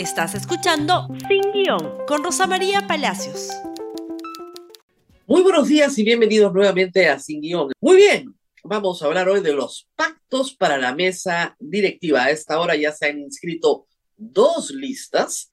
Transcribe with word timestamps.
Estás 0.00 0.34
escuchando 0.34 1.08
Sin 1.28 1.52
Guión 1.52 2.06
con 2.06 2.24
Rosa 2.24 2.46
María 2.46 2.86
Palacios. 2.86 3.50
Muy 5.26 5.42
buenos 5.42 5.68
días 5.68 5.98
y 5.98 6.04
bienvenidos 6.04 6.54
nuevamente 6.54 7.06
a 7.06 7.18
Sin 7.18 7.42
Guión. 7.42 7.70
Muy 7.82 7.96
bien, 7.96 8.34
vamos 8.64 9.02
a 9.02 9.04
hablar 9.04 9.28
hoy 9.28 9.42
de 9.42 9.52
los 9.52 9.90
pactos 9.94 10.54
para 10.54 10.78
la 10.78 10.94
mesa 10.94 11.54
directiva. 11.58 12.24
A 12.24 12.30
esta 12.30 12.58
hora 12.60 12.76
ya 12.76 12.92
se 12.92 13.08
han 13.08 13.18
inscrito 13.18 13.88
dos 14.16 14.70
listas. 14.70 15.52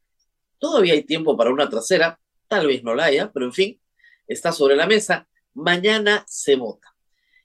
Todavía 0.59 0.93
hay 0.93 1.03
tiempo 1.03 1.35
para 1.35 1.51
una 1.51 1.69
tercera, 1.69 2.17
tal 2.47 2.67
vez 2.67 2.85
no 2.85 2.95
la 2.95 3.03
haya, 3.03 3.29
pero 3.33 3.47
en 3.47 3.53
fin, 3.53 3.81
está 4.29 4.53
sobre 4.53 4.77
la 4.77 4.87
mesa. 4.87 5.27
Mañana 5.55 6.23
se 6.25 6.55
vota. 6.55 6.95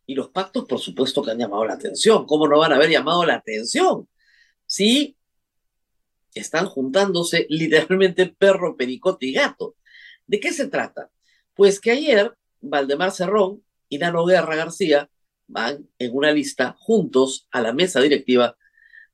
Y 0.07 0.15
los 0.15 0.29
pactos, 0.29 0.67
por 0.67 0.79
supuesto, 0.79 1.21
que 1.21 1.33
han 1.33 1.39
llamado 1.39 1.65
la 1.65 1.75
atención. 1.75 2.27
¿Cómo 2.27 2.47
no 2.47 2.59
van 2.59 2.71
a 2.73 2.77
haber 2.77 2.91
llamado 2.91 3.25
la 3.25 3.35
atención? 3.35 4.07
Sí, 4.67 5.17
están 6.35 6.67
juntándose 6.67 7.47
literalmente 7.51 8.27
perro, 8.27 8.77
pericote 8.77 9.27
y 9.27 9.33
gato. 9.33 9.77
¿De 10.27 10.41
qué 10.41 10.53
se 10.53 10.69
trata? 10.69 11.11
Pues 11.55 11.81
que 11.81 11.91
ayer 11.91 12.35
Valdemar 12.61 13.13
Cerrón 13.13 13.63
y 13.89 13.99
Nano 13.99 14.25
Guerra 14.25 14.57
García 14.57 15.11
van 15.47 15.89
en 15.99 16.11
una 16.15 16.33
lista 16.33 16.75
juntos 16.79 17.49
a 17.51 17.61
la 17.61 17.73
mesa 17.73 18.01
directiva, 18.01 18.57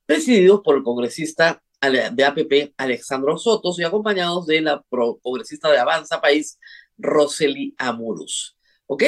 presididos 0.05 0.61
por 0.63 0.77
el 0.77 0.83
congresista 0.83 1.61
de 1.81 2.23
APP 2.23 2.73
Alexandro 2.77 3.37
Sotos 3.37 3.79
y 3.79 3.83
acompañados 3.83 4.45
de 4.47 4.61
la 4.61 4.83
congresista 5.21 5.71
de 5.71 5.79
Avanza 5.79 6.21
País, 6.21 6.59
Roseli 6.97 7.73
Amurus. 7.77 8.57
¿Ok? 8.87 9.03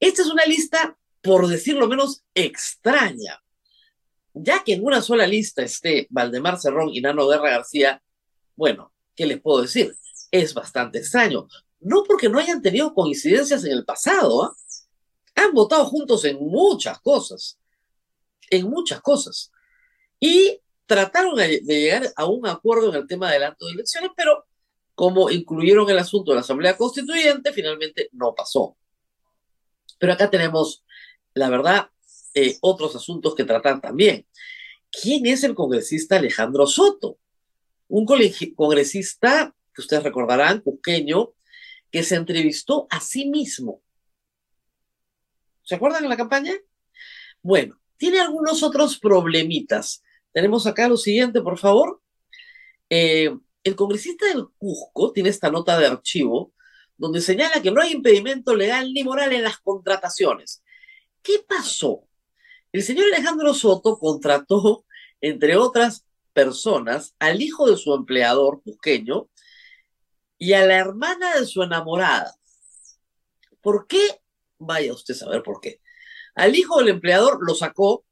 Esta 0.00 0.22
es 0.22 0.28
una 0.28 0.44
lista, 0.44 0.96
por 1.20 1.46
decirlo 1.46 1.86
menos, 1.88 2.24
extraña, 2.34 3.42
ya 4.34 4.62
que 4.64 4.74
en 4.74 4.84
una 4.84 5.02
sola 5.02 5.26
lista 5.26 5.62
esté 5.62 6.06
Valdemar 6.10 6.58
Cerrón 6.58 6.90
y 6.92 7.00
Nano 7.00 7.28
Guerra 7.28 7.50
García, 7.50 8.02
bueno, 8.56 8.92
¿qué 9.14 9.26
les 9.26 9.40
puedo 9.40 9.62
decir? 9.62 9.94
Es 10.30 10.54
bastante 10.54 10.98
extraño. 10.98 11.48
No 11.80 12.04
porque 12.04 12.28
no 12.28 12.38
hayan 12.38 12.62
tenido 12.62 12.94
coincidencias 12.94 13.64
en 13.64 13.72
el 13.72 13.84
pasado, 13.84 14.44
¿ah? 14.44 14.56
han 15.34 15.52
votado 15.52 15.84
juntos 15.86 16.24
en 16.24 16.38
muchas 16.38 17.00
cosas, 17.00 17.58
en 18.50 18.68
muchas 18.68 19.00
cosas. 19.00 19.50
Y 20.20 20.60
trataron 20.86 21.36
de 21.36 21.60
llegar 21.60 22.12
a 22.16 22.26
un 22.26 22.46
acuerdo 22.46 22.90
en 22.90 22.96
el 22.96 23.06
tema 23.06 23.30
del 23.30 23.44
acto 23.44 23.66
de 23.66 23.72
elecciones, 23.72 24.10
pero 24.16 24.46
como 24.94 25.30
incluyeron 25.30 25.88
el 25.88 25.98
asunto 25.98 26.30
de 26.30 26.36
la 26.36 26.42
Asamblea 26.42 26.76
Constituyente, 26.76 27.52
finalmente 27.52 28.08
no 28.12 28.34
pasó. 28.34 28.76
Pero 29.98 30.12
acá 30.12 30.30
tenemos, 30.30 30.84
la 31.34 31.48
verdad, 31.48 31.88
eh, 32.34 32.56
otros 32.60 32.96
asuntos 32.96 33.34
que 33.34 33.44
tratar 33.44 33.80
también. 33.80 34.26
¿Quién 34.90 35.26
es 35.26 35.44
el 35.44 35.54
congresista 35.54 36.16
Alejandro 36.16 36.66
Soto? 36.66 37.18
Un 37.88 38.06
congresista 38.06 39.54
que 39.74 39.80
ustedes 39.80 40.02
recordarán, 40.02 40.60
cusqueño, 40.60 41.32
que 41.90 42.02
se 42.02 42.16
entrevistó 42.16 42.86
a 42.90 43.00
sí 43.00 43.26
mismo. 43.28 43.82
¿Se 45.62 45.74
acuerdan 45.74 46.02
de 46.02 46.08
la 46.08 46.16
campaña? 46.16 46.52
Bueno, 47.42 47.78
tiene 47.96 48.20
algunos 48.20 48.62
otros 48.62 48.98
problemitas. 48.98 50.02
Tenemos 50.32 50.66
acá 50.66 50.88
lo 50.88 50.96
siguiente, 50.96 51.40
por 51.40 51.58
favor. 51.58 52.00
Eh, 52.90 53.34
el 53.64 53.76
congresista 53.76 54.26
del 54.26 54.46
Cusco 54.58 55.12
tiene 55.12 55.28
esta 55.28 55.50
nota 55.50 55.78
de 55.78 55.86
archivo 55.86 56.52
donde 56.96 57.20
señala 57.20 57.60
que 57.62 57.70
no 57.70 57.80
hay 57.80 57.92
impedimento 57.92 58.54
legal 58.54 58.92
ni 58.92 59.02
moral 59.02 59.32
en 59.32 59.42
las 59.42 59.58
contrataciones. 59.58 60.62
¿Qué 61.22 61.44
pasó? 61.46 62.06
El 62.72 62.82
señor 62.82 63.06
Alejandro 63.12 63.52
Soto 63.52 63.98
contrató, 63.98 64.86
entre 65.20 65.56
otras 65.56 66.06
personas, 66.32 67.14
al 67.18 67.42
hijo 67.42 67.70
de 67.70 67.76
su 67.76 67.94
empleador 67.94 68.62
cusqueño 68.62 69.28
y 70.38 70.54
a 70.54 70.64
la 70.64 70.76
hermana 70.76 71.36
de 71.36 71.46
su 71.46 71.62
enamorada. 71.62 72.34
¿Por 73.60 73.86
qué? 73.86 74.20
Vaya 74.58 74.94
usted 74.94 75.14
a 75.14 75.18
saber 75.18 75.42
por 75.42 75.60
qué. 75.60 75.80
Al 76.34 76.56
hijo 76.56 76.78
del 76.78 76.88
empleador 76.88 77.38
lo 77.46 77.54
sacó, 77.54 78.06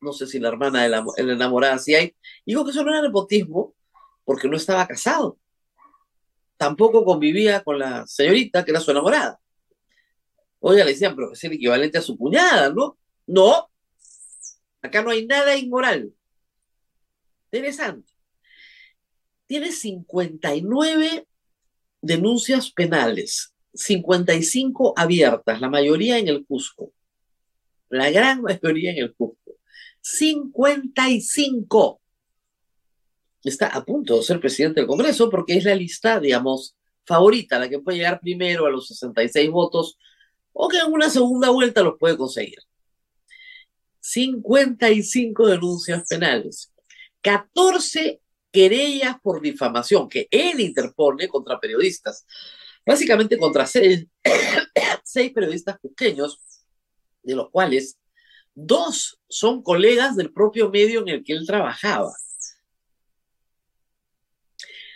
no 0.00 0.12
sé 0.12 0.28
si 0.28 0.38
la 0.38 0.48
hermana 0.48 0.84
de 0.84 0.88
la, 0.88 1.04
enamorada 1.16 1.78
sí 1.78 1.94
hay, 1.94 2.14
dijo 2.46 2.64
que 2.64 2.70
eso 2.70 2.84
no 2.84 2.92
era 2.92 3.02
nepotismo 3.02 3.74
porque 4.24 4.48
no 4.48 4.56
estaba 4.56 4.86
casado. 4.86 5.36
Tampoco 6.56 7.04
convivía 7.04 7.64
con 7.64 7.78
la 7.78 8.06
señorita 8.06 8.64
que 8.64 8.70
era 8.70 8.80
su 8.80 8.92
enamorada. 8.92 9.40
Oiga, 10.60 10.84
le 10.84 10.92
decían, 10.92 11.16
pero 11.16 11.32
es 11.32 11.42
el 11.42 11.54
equivalente 11.54 11.98
a 11.98 12.02
su 12.02 12.16
cuñada, 12.16 12.70
¿no? 12.70 12.96
No, 13.26 13.69
Acá 14.82 15.02
no 15.02 15.10
hay 15.10 15.26
nada 15.26 15.56
inmoral. 15.56 16.12
Interesante. 17.52 18.12
Tiene 19.46 19.72
59 19.72 21.26
denuncias 22.00 22.70
penales, 22.70 23.52
55 23.74 24.94
abiertas, 24.96 25.60
la 25.60 25.68
mayoría 25.68 26.18
en 26.18 26.28
el 26.28 26.46
Cusco. 26.46 26.92
La 27.88 28.10
gran 28.10 28.42
mayoría 28.42 28.92
en 28.92 28.98
el 28.98 29.14
Cusco. 29.14 29.56
55. 30.00 32.00
Está 33.42 33.68
a 33.68 33.84
punto 33.84 34.16
de 34.16 34.22
ser 34.22 34.40
presidente 34.40 34.80
del 34.80 34.88
Congreso 34.88 35.30
porque 35.30 35.56
es 35.56 35.64
la 35.64 35.74
lista, 35.74 36.20
digamos, 36.20 36.76
favorita, 37.04 37.58
la 37.58 37.68
que 37.68 37.80
puede 37.80 37.98
llegar 37.98 38.20
primero 38.20 38.66
a 38.66 38.70
los 38.70 38.86
66 38.88 39.50
votos 39.50 39.98
o 40.52 40.68
que 40.68 40.78
en 40.78 40.92
una 40.92 41.10
segunda 41.10 41.50
vuelta 41.50 41.82
los 41.82 41.98
puede 41.98 42.16
conseguir. 42.16 42.58
55 44.00 45.46
denuncias 45.46 46.04
penales, 46.08 46.72
14 47.22 48.20
querellas 48.50 49.16
por 49.22 49.40
difamación 49.40 50.08
que 50.08 50.26
él 50.30 50.60
interpone 50.60 51.28
contra 51.28 51.60
periodistas, 51.60 52.26
básicamente 52.84 53.38
contra 53.38 53.66
seis, 53.66 54.06
periodistas 55.32 55.78
pequeños, 55.80 56.40
de 57.22 57.36
los 57.36 57.50
cuales 57.50 57.98
dos 58.54 59.20
son 59.28 59.62
colegas 59.62 60.16
del 60.16 60.32
propio 60.32 60.70
medio 60.70 61.00
en 61.00 61.08
el 61.08 61.24
que 61.24 61.34
él 61.34 61.46
trabajaba. 61.46 62.12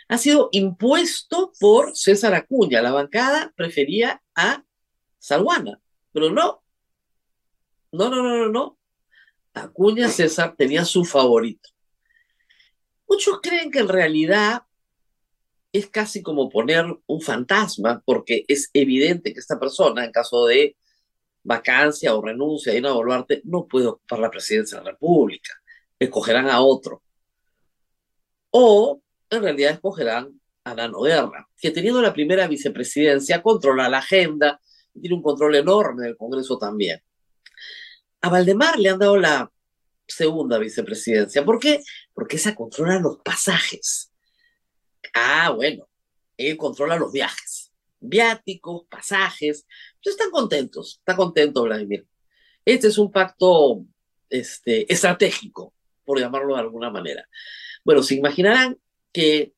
Ha 0.07 0.17
sido 0.17 0.49
impuesto 0.51 1.51
por 1.59 1.95
César 1.95 2.35
Acuña. 2.35 2.81
La 2.81 2.91
bancada 2.91 3.53
prefería 3.55 4.21
a 4.35 4.63
Salguana, 5.17 5.81
pero 6.11 6.29
no. 6.29 6.61
No, 7.91 8.09
no, 8.09 8.21
no, 8.21 8.37
no, 8.37 8.49
no. 8.49 8.74
Acuña 9.55 10.09
César 10.09 10.53
tenía 10.57 10.83
su 10.83 11.05
favorito. 11.05 11.69
Muchos 13.07 13.39
creen 13.41 13.71
que 13.71 13.79
en 13.79 13.87
realidad 13.87 14.63
es 15.71 15.87
casi 15.87 16.21
como 16.21 16.49
poner 16.49 16.85
un 17.05 17.21
fantasma, 17.21 18.01
porque 18.05 18.43
es 18.47 18.69
evidente 18.73 19.33
que 19.33 19.39
esta 19.39 19.59
persona, 19.59 20.03
en 20.05 20.11
caso 20.11 20.45
de 20.45 20.75
vacancia 21.43 22.13
o 22.15 22.21
renuncia 22.21 22.73
de 22.73 22.79
una 22.79 22.91
Boluarte, 22.91 23.41
no 23.45 23.65
puede 23.65 23.87
ocupar 23.87 24.19
la 24.19 24.31
presidencia 24.31 24.77
de 24.77 24.85
la 24.85 24.91
República. 24.91 25.53
Escogerán 25.99 26.49
a 26.49 26.61
otro. 26.61 27.01
O, 28.51 29.01
en 29.29 29.41
realidad, 29.41 29.71
escogerán 29.71 30.39
a 30.65 30.75
Nano 30.75 31.01
Guerra, 31.01 31.47
que 31.57 31.71
teniendo 31.71 32.01
la 32.01 32.13
primera 32.13 32.47
vicepresidencia, 32.47 33.41
controla 33.41 33.87
la 33.87 33.99
agenda 33.99 34.59
y 34.93 35.01
tiene 35.01 35.15
un 35.15 35.21
control 35.21 35.55
enorme 35.55 36.03
del 36.03 36.17
Congreso 36.17 36.57
también. 36.57 37.01
A 38.21 38.29
Valdemar 38.29 38.79
le 38.79 38.89
han 38.89 38.99
dado 38.99 39.17
la 39.17 39.51
segunda 40.07 40.57
vicepresidencia. 40.57 41.43
¿Por 41.43 41.59
qué? 41.59 41.81
Porque 42.13 42.37
esa 42.37 42.55
controla 42.55 42.99
los 42.99 43.17
pasajes. 43.17 44.11
Ah, 45.13 45.51
bueno, 45.51 45.87
él 46.37 46.57
controla 46.57 46.97
los 46.97 47.11
viajes. 47.11 47.71
Viáticos, 47.99 48.85
pasajes. 48.89 49.65
Pues 50.03 50.15
están 50.15 50.31
contentos, 50.31 50.97
está 50.99 51.15
contento 51.15 51.63
Vladimir. 51.63 52.05
Este 52.63 52.87
es 52.87 52.97
un 52.97 53.11
pacto 53.11 53.85
este, 54.29 54.91
estratégico, 54.91 55.73
por 56.03 56.19
llamarlo 56.19 56.55
de 56.55 56.61
alguna 56.61 56.89
manera. 56.89 57.27
Bueno, 57.83 58.01
se 58.03 58.15
imaginarán 58.15 58.77
que 59.11 59.53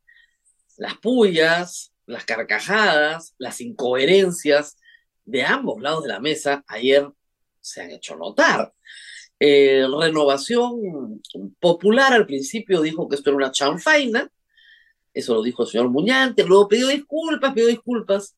las 0.78 0.98
pullas, 0.98 1.94
las 2.06 2.26
carcajadas, 2.26 3.34
las 3.38 3.62
incoherencias 3.62 4.78
de 5.26 5.44
ambos 5.44 5.82
lados 5.82 6.04
de 6.04 6.10
la 6.10 6.20
mesa 6.20 6.64
ayer 6.68 7.10
se 7.68 7.82
han 7.82 7.92
hecho 7.92 8.16
notar. 8.16 8.74
Eh, 9.40 9.86
renovación 10.00 11.22
Popular 11.60 12.14
al 12.14 12.26
principio 12.26 12.82
dijo 12.82 13.08
que 13.08 13.16
esto 13.16 13.30
era 13.30 13.38
una 13.38 13.52
chanfaina, 13.52 14.32
eso 15.14 15.36
lo 15.36 15.44
dijo 15.44 15.64
el 15.64 15.70
señor 15.70 15.90
Muñante, 15.90 16.44
luego 16.44 16.68
pidió 16.68 16.88
disculpas, 16.88 17.54
pidió 17.54 17.68
disculpas. 17.68 18.38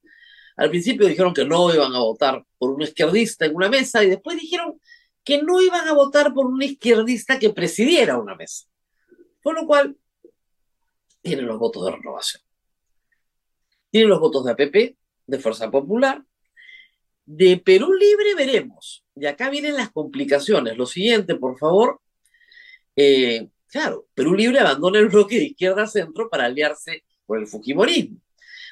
Al 0.57 0.69
principio 0.69 1.07
dijeron 1.07 1.33
que 1.33 1.45
no 1.45 1.73
iban 1.73 1.93
a 1.93 1.99
votar 1.99 2.43
por 2.57 2.71
un 2.71 2.81
izquierdista 2.81 3.45
en 3.45 3.55
una 3.55 3.69
mesa 3.69 4.03
y 4.03 4.09
después 4.09 4.37
dijeron 4.39 4.79
que 5.23 5.41
no 5.41 5.61
iban 5.61 5.87
a 5.87 5.93
votar 5.93 6.33
por 6.33 6.45
un 6.45 6.61
izquierdista 6.61 7.39
que 7.39 7.51
presidiera 7.51 8.17
una 8.17 8.35
mesa. 8.35 8.65
Con 9.41 9.55
lo 9.55 9.65
cual, 9.65 9.95
tienen 11.21 11.47
los 11.47 11.59
votos 11.59 11.85
de 11.85 11.91
renovación. 11.91 12.43
Tienen 13.89 14.09
los 14.09 14.19
votos 14.19 14.45
de 14.45 14.51
APP, 14.51 14.97
de 15.27 15.39
Fuerza 15.39 15.69
Popular, 15.69 16.23
de 17.25 17.57
Perú 17.57 17.93
Libre 17.93 18.33
veremos. 18.35 19.05
Y 19.19 19.25
acá 19.25 19.50
vienen 19.50 19.75
las 19.75 19.92
complicaciones. 19.92 20.77
Lo 20.77 20.86
siguiente, 20.86 21.36
por 21.36 21.57
favor. 21.57 22.00
Eh, 22.95 23.50
Claro, 23.69 24.07
Perú 24.16 24.33
Libre 24.33 24.60
abandona 24.60 24.98
el 24.98 25.10
bloque 25.10 25.38
de 25.38 25.44
izquierda-centro 25.45 26.27
para 26.27 26.45
aliarse 26.45 27.04
con 27.25 27.39
el 27.39 27.48
Fujimorismo. 27.48 28.18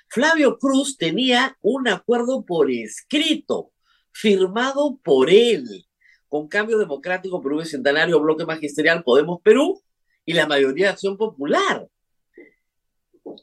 Flavio 0.09 0.57
Cruz 0.57 0.97
tenía 0.97 1.55
un 1.61 1.87
acuerdo 1.87 2.43
por 2.43 2.71
escrito, 2.71 3.71
firmado 4.11 4.97
por 5.03 5.29
él, 5.29 5.85
con 6.27 6.47
Cambio 6.47 6.79
Democrático 6.79 7.41
Perú 7.41 7.59
Bicentenario, 7.59 8.19
Bloque 8.19 8.45
Magisterial 8.45 9.03
Podemos 9.03 9.39
Perú 9.43 9.79
y 10.25 10.33
la 10.33 10.47
mayoría 10.47 10.87
de 10.87 10.91
Acción 10.93 11.15
Popular. 11.15 11.87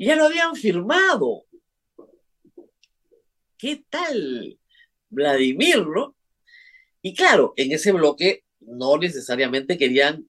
Ya 0.00 0.16
lo 0.16 0.24
habían 0.24 0.56
firmado. 0.56 1.44
¿Qué 3.56 3.84
tal, 3.88 4.58
Vladimir, 5.08 5.86
no? 5.86 6.16
Y 7.06 7.12
claro, 7.12 7.52
en 7.58 7.70
ese 7.70 7.92
bloque 7.92 8.44
no 8.60 8.96
necesariamente 8.96 9.76
querían 9.76 10.26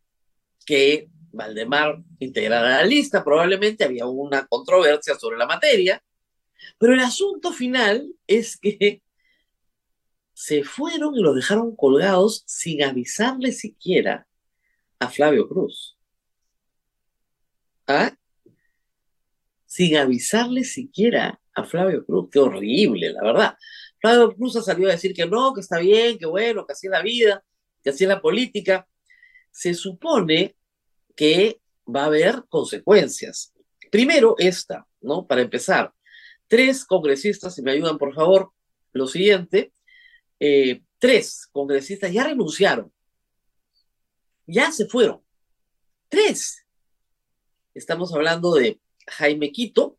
que 0.66 1.08
Valdemar 1.32 2.04
integrara 2.20 2.82
la 2.82 2.84
lista, 2.84 3.24
probablemente 3.24 3.86
había 3.86 4.06
una 4.08 4.46
controversia 4.46 5.16
sobre 5.16 5.38
la 5.38 5.46
materia, 5.46 6.04
pero 6.78 6.94
el 6.94 7.00
asunto 7.00 7.54
final 7.54 8.14
es 8.28 8.58
que 8.58 9.02
se 10.34 10.66
fueron 10.66 11.16
y 11.16 11.22
los 11.22 11.38
dejaron 11.38 11.78
colgados 11.78 12.44
sin 12.46 12.84
avisarle 12.84 13.54
siquiera 13.54 14.28
a 15.00 15.10
Flavio 15.10 15.48
Cruz. 15.48 15.98
¿Ah? 17.88 18.18
Sin 19.66 19.96
avisarle 19.96 20.66
siquiera 20.66 21.40
a 21.54 21.64
Flavio 21.64 22.06
Cruz. 22.06 22.28
Qué 22.30 22.40
horrible, 22.40 23.14
la 23.14 23.24
verdad. 23.24 23.58
Flavio 24.06 24.36
Cruz 24.36 24.56
ha 24.56 24.62
salido 24.62 24.90
a 24.90 24.92
decir 24.92 25.16
que 25.16 25.26
no, 25.26 25.52
que 25.52 25.62
está 25.62 25.80
bien, 25.80 26.20
que 26.20 26.28
bueno, 26.28 26.64
que 26.68 26.74
así 26.74 26.86
es 26.86 26.92
la 26.92 27.02
vida, 27.02 27.44
que 27.82 27.90
así 27.90 28.04
es 28.04 28.08
la 28.08 28.22
política. 28.22 28.88
Se 29.50 29.74
supone 29.74 30.56
que 31.16 31.60
va 31.88 32.04
a 32.04 32.06
haber 32.06 32.44
consecuencias. 32.48 33.52
Primero, 33.90 34.36
esta, 34.38 34.86
¿no? 35.02 35.26
Para 35.26 35.42
empezar, 35.42 35.92
tres 36.48 36.86
congresistas, 36.86 37.56
si 37.56 37.64
me 37.64 37.72
ayudan 37.72 37.98
por 37.98 38.14
favor, 38.14 38.52
lo 38.92 39.08
siguiente, 39.08 39.74
eh, 40.40 40.84
tres 41.00 41.48
congresistas 41.52 42.14
ya 42.14 42.26
renunciaron, 42.26 42.94
ya 44.46 44.72
se 44.72 44.86
fueron, 44.86 45.24
tres. 46.10 46.64
Estamos 47.74 48.14
hablando 48.14 48.54
de 48.54 48.80
Jaime 49.08 49.52
Quito, 49.52 49.98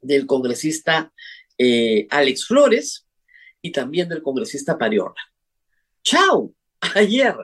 del 0.00 0.26
congresista 0.26 1.12
eh, 1.58 2.06
Alex 2.10 2.46
Flores 2.46 3.06
y 3.62 3.72
también 3.72 4.08
del 4.08 4.22
congresista 4.22 4.78
Pariorla. 4.78 5.20
¡Chao! 6.02 6.54
Ayer 6.94 7.34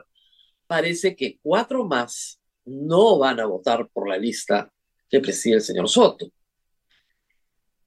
parece 0.67 1.15
que 1.15 1.39
cuatro 1.41 1.85
más 1.85 2.39
no 2.65 3.17
van 3.19 3.39
a 3.39 3.45
votar 3.45 3.89
por 3.89 4.07
la 4.07 4.17
lista 4.17 4.71
que 5.09 5.19
preside 5.19 5.55
el 5.55 5.61
señor 5.61 5.89
Soto. 5.89 6.31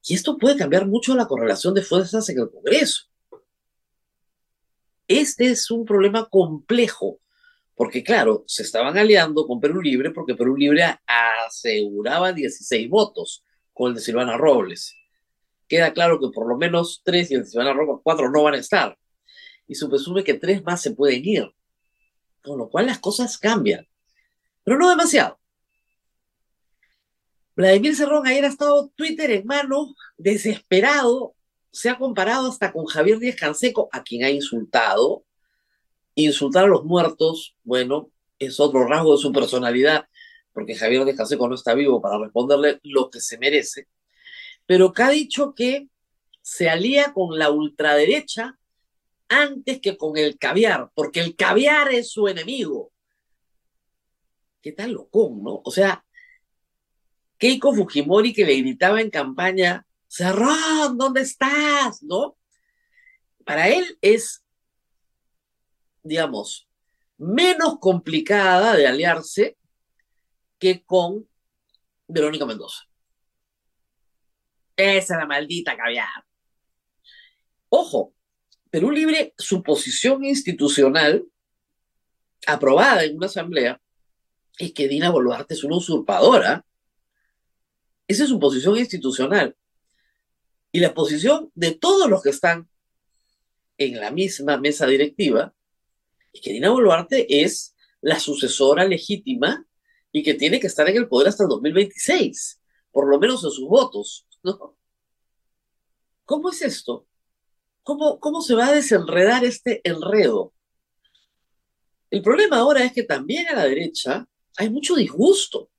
Y 0.05 0.15
esto 0.15 0.37
puede 0.37 0.57
cambiar 0.57 0.87
mucho 0.87 1.17
la 1.17 1.27
correlación 1.27 1.75
de 1.75 1.83
fuerzas 1.83 2.29
en 2.29 2.39
el 2.39 2.51
Congreso. 2.51 3.07
Este 5.09 5.47
es 5.51 5.71
un 5.71 5.85
problema 5.85 6.29
complejo, 6.29 7.21
porque 7.75 8.03
claro, 8.05 8.45
se 8.47 8.63
estaban 8.63 8.97
aliando 8.97 9.47
con 9.47 9.61
Perú 9.61 9.81
Libre 9.81 10.11
porque 10.11 10.35
Perú 10.35 10.57
Libre 10.57 10.85
aseguraba 11.07 12.33
16 12.33 12.89
votos 12.89 13.45
con 13.73 13.91
el 13.91 13.95
de 13.97 14.01
Silvana 14.01 14.37
Robles. 14.37 14.95
Queda 15.69 15.93
claro 15.93 16.19
que 16.21 16.29
por 16.33 16.49
lo 16.49 16.57
menos 16.57 17.03
tres 17.05 17.31
y 17.31 17.35
el 17.35 17.45
cuatro 18.03 18.31
no 18.31 18.43
van 18.43 18.55
a 18.55 18.59
estar. 18.59 18.97
Y 19.67 19.75
se 19.75 19.89
presume 19.89 20.25
que 20.25 20.35
tres 20.35 20.63
más 20.63 20.81
se 20.81 20.93
pueden 20.93 21.25
ir. 21.25 21.51
Con 22.43 22.59
lo 22.59 22.69
cual 22.69 22.87
las 22.87 22.99
cosas 22.99 23.39
cambian 23.39 23.87
pero 24.67 24.79
no 24.79 24.91
demasiado. 24.91 25.39
Vladimir 27.55 27.95
Cerrón 27.95 28.27
ayer 28.27 28.45
ha 28.45 28.49
estado 28.49 28.91
Twitter 28.97 29.31
en 29.31 29.47
mano, 29.47 29.95
desesperado, 30.19 31.37
se 31.71 31.89
ha 31.89 31.97
comparado 31.97 32.49
hasta 32.51 32.73
con 32.73 32.85
Javier 32.87 33.21
Díaz 33.21 33.37
Canseco, 33.37 33.89
a 33.93 34.03
quien 34.03 34.25
ha 34.25 34.31
insultado. 34.31 35.25
Insultar 36.17 36.65
a 36.65 36.67
los 36.67 36.85
muertos, 36.85 37.57
bueno, 37.63 38.11
es 38.41 38.59
otro 38.59 38.89
rasgo 38.89 39.13
de 39.13 39.23
su 39.23 39.33
personalidad, 39.33 40.09
porque 40.53 40.75
Javier 40.75 41.05
Díaz 41.05 41.19
Canseco 41.19 41.49
no 41.49 41.55
está 41.55 41.75
vivo 41.75 42.03
para 42.03 42.19
responderle 42.19 42.81
lo 42.83 43.09
que 43.09 43.21
se 43.21 43.39
merece, 43.39 43.87
pero 44.67 44.93
que 44.93 45.03
ha 45.03 45.11
dicho 45.11 45.55
que 45.55 45.89
se 46.43 46.69
alía 46.69 47.13
con 47.13 47.39
la 47.39 47.51
ultraderecha 47.51 48.59
antes 49.29 49.81
que 49.81 49.97
con 49.97 50.17
el 50.17 50.39
caviar, 50.39 50.91
porque 50.95 51.21
el 51.21 51.35
caviar 51.35 51.93
es 51.93 52.11
su 52.11 52.29
enemigo 52.29 52.93
qué 54.67 54.73
tal 54.73 54.91
loco, 54.91 55.33
¿no? 55.41 55.63
O 55.65 55.71
sea, 55.71 56.05
Keiko 57.39 57.73
Fujimori 57.73 58.33
que 58.33 58.45
le 58.45 58.57
gritaba 58.57 59.01
en 59.01 59.11
campaña, 59.11 59.87
Cerrón, 60.09 60.99
¿dónde 60.99 61.21
estás? 61.21 62.03
¿No? 62.03 62.37
Para 63.45 63.69
él 63.69 63.97
es, 64.01 64.43
digamos, 66.03 66.69
menos 67.17 67.79
complicada 67.79 68.75
de 68.75 68.89
aliarse 68.89 69.57
que 70.59 70.83
con 70.85 71.29
Verónica 72.09 72.45
Mendoza. 72.45 72.89
Esa 74.77 75.15
es 75.15 75.19
la 75.21 75.27
maldita 75.27 75.77
caviar. 75.77 76.07
Ojo, 77.69 78.15
Perú 78.71 78.91
Libre, 78.91 79.35
su 79.39 79.63
posición 79.63 80.25
institucional, 80.25 81.25
aprobada 82.47 83.05
en 83.05 83.17
una 83.17 83.27
asamblea, 83.27 83.81
es 84.59 84.73
que 84.73 84.89
Dina 84.89 85.11
Boluarte 85.11 85.55
es 85.55 85.65
una 85.65 85.77
usurpadora. 85.77 86.65
Esa 88.07 88.25
es 88.25 88.29
su 88.29 88.39
posición 88.39 88.77
institucional. 88.77 89.57
Y 90.73 90.81
la 90.81 90.95
posición 90.95 91.51
de 91.55 91.73
todos 91.73 92.09
los 92.09 92.23
que 92.23 92.31
están 92.31 92.69
en 93.79 94.01
la 94.01 94.11
misma 94.11 94.59
mesa 94.59 94.87
directiva 94.87 95.55
es 96.33 96.41
que 96.41 96.53
Dina 96.53 96.71
Boluarte 96.71 97.43
es 97.43 97.75
la 98.01 98.21
sucesora 98.21 98.85
legítima 98.85 99.67
y 100.13 100.23
que 100.23 100.35
tiene 100.35 100.61
que 100.61 100.67
estar 100.67 100.89
en 100.89 100.97
el 100.97 101.09
poder 101.09 101.29
hasta 101.29 101.45
el 101.45 101.49
2026, 101.49 102.61
por 102.91 103.09
lo 103.09 103.19
menos 103.19 103.43
en 103.45 103.51
sus 103.51 103.69
votos. 103.69 104.26
¿Cómo 106.25 106.51
es 106.51 106.63
esto? 106.63 107.07
¿Cómo, 107.83 108.19
¿Cómo 108.19 108.41
se 108.41 108.55
va 108.55 108.69
a 108.69 108.73
desenredar 108.73 109.45
este 109.45 109.81
enredo? 109.89 110.53
El 112.11 112.23
problema 112.23 112.59
ahora 112.59 112.85
es 112.85 112.93
que 112.93 113.03
también 113.03 113.49
a 113.49 113.55
la 113.55 113.65
derecha 113.65 114.27
hay 114.57 114.71
mucho 114.71 114.95
disgusto. 114.95 115.71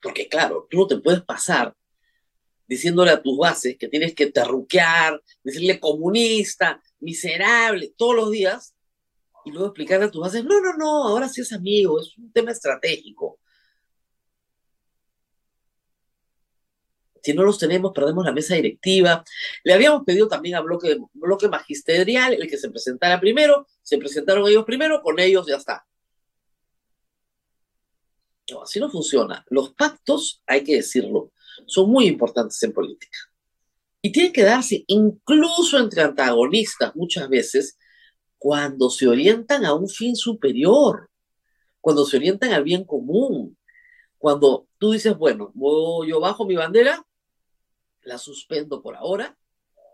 Porque 0.00 0.28
claro, 0.28 0.66
tú 0.70 0.78
no 0.78 0.86
te 0.86 0.98
puedes 0.98 1.22
pasar 1.22 1.74
diciéndole 2.66 3.10
a 3.10 3.22
tus 3.22 3.36
bases 3.36 3.76
que 3.76 3.88
tienes 3.88 4.14
que 4.14 4.30
terruquear, 4.30 5.20
decirle 5.42 5.78
comunista, 5.78 6.82
miserable, 7.00 7.92
todos 7.96 8.16
los 8.16 8.30
días, 8.30 8.74
y 9.44 9.50
luego 9.50 9.66
explicarle 9.66 10.06
a 10.06 10.10
tus 10.10 10.22
bases, 10.22 10.44
no, 10.44 10.60
no, 10.60 10.74
no, 10.76 11.08
ahora 11.08 11.28
sí 11.28 11.40
es 11.40 11.52
amigo, 11.52 12.00
es 12.00 12.16
un 12.16 12.32
tema 12.32 12.52
estratégico. 12.52 13.38
Si 17.22 17.32
no 17.32 17.44
los 17.44 17.58
tenemos, 17.58 17.92
perdemos 17.92 18.24
la 18.24 18.32
mesa 18.32 18.54
directiva. 18.54 19.24
Le 19.62 19.72
habíamos 19.72 20.04
pedido 20.04 20.28
también 20.28 20.56
a 20.56 20.60
bloque, 20.60 20.98
bloque 21.12 21.48
magisterial 21.48 22.34
el 22.34 22.48
que 22.48 22.58
se 22.58 22.68
presentara 22.68 23.20
primero, 23.20 23.66
se 23.80 23.96
presentaron 23.96 24.48
ellos 24.48 24.64
primero, 24.64 25.02
con 25.02 25.18
ellos 25.20 25.46
ya 25.46 25.56
está. 25.56 25.86
No, 28.50 28.62
así 28.62 28.80
no 28.80 28.90
funciona. 28.90 29.44
Los 29.48 29.72
pactos, 29.74 30.42
hay 30.46 30.64
que 30.64 30.76
decirlo, 30.76 31.32
son 31.66 31.90
muy 31.90 32.06
importantes 32.06 32.60
en 32.62 32.72
política. 32.72 33.18
Y 34.02 34.10
tienen 34.10 34.32
que 34.32 34.42
darse 34.42 34.84
incluso 34.88 35.78
entre 35.78 36.02
antagonistas 36.02 36.94
muchas 36.96 37.28
veces 37.28 37.78
cuando 38.36 38.90
se 38.90 39.06
orientan 39.06 39.64
a 39.64 39.74
un 39.74 39.88
fin 39.88 40.16
superior, 40.16 41.08
cuando 41.80 42.04
se 42.04 42.16
orientan 42.16 42.52
al 42.52 42.64
bien 42.64 42.84
común, 42.84 43.56
cuando 44.18 44.66
tú 44.78 44.90
dices, 44.90 45.16
bueno, 45.16 45.52
yo 46.06 46.18
bajo 46.18 46.44
mi 46.44 46.56
bandera, 46.56 47.06
la 48.04 48.18
suspendo 48.18 48.82
por 48.82 48.96
ahora, 48.96 49.36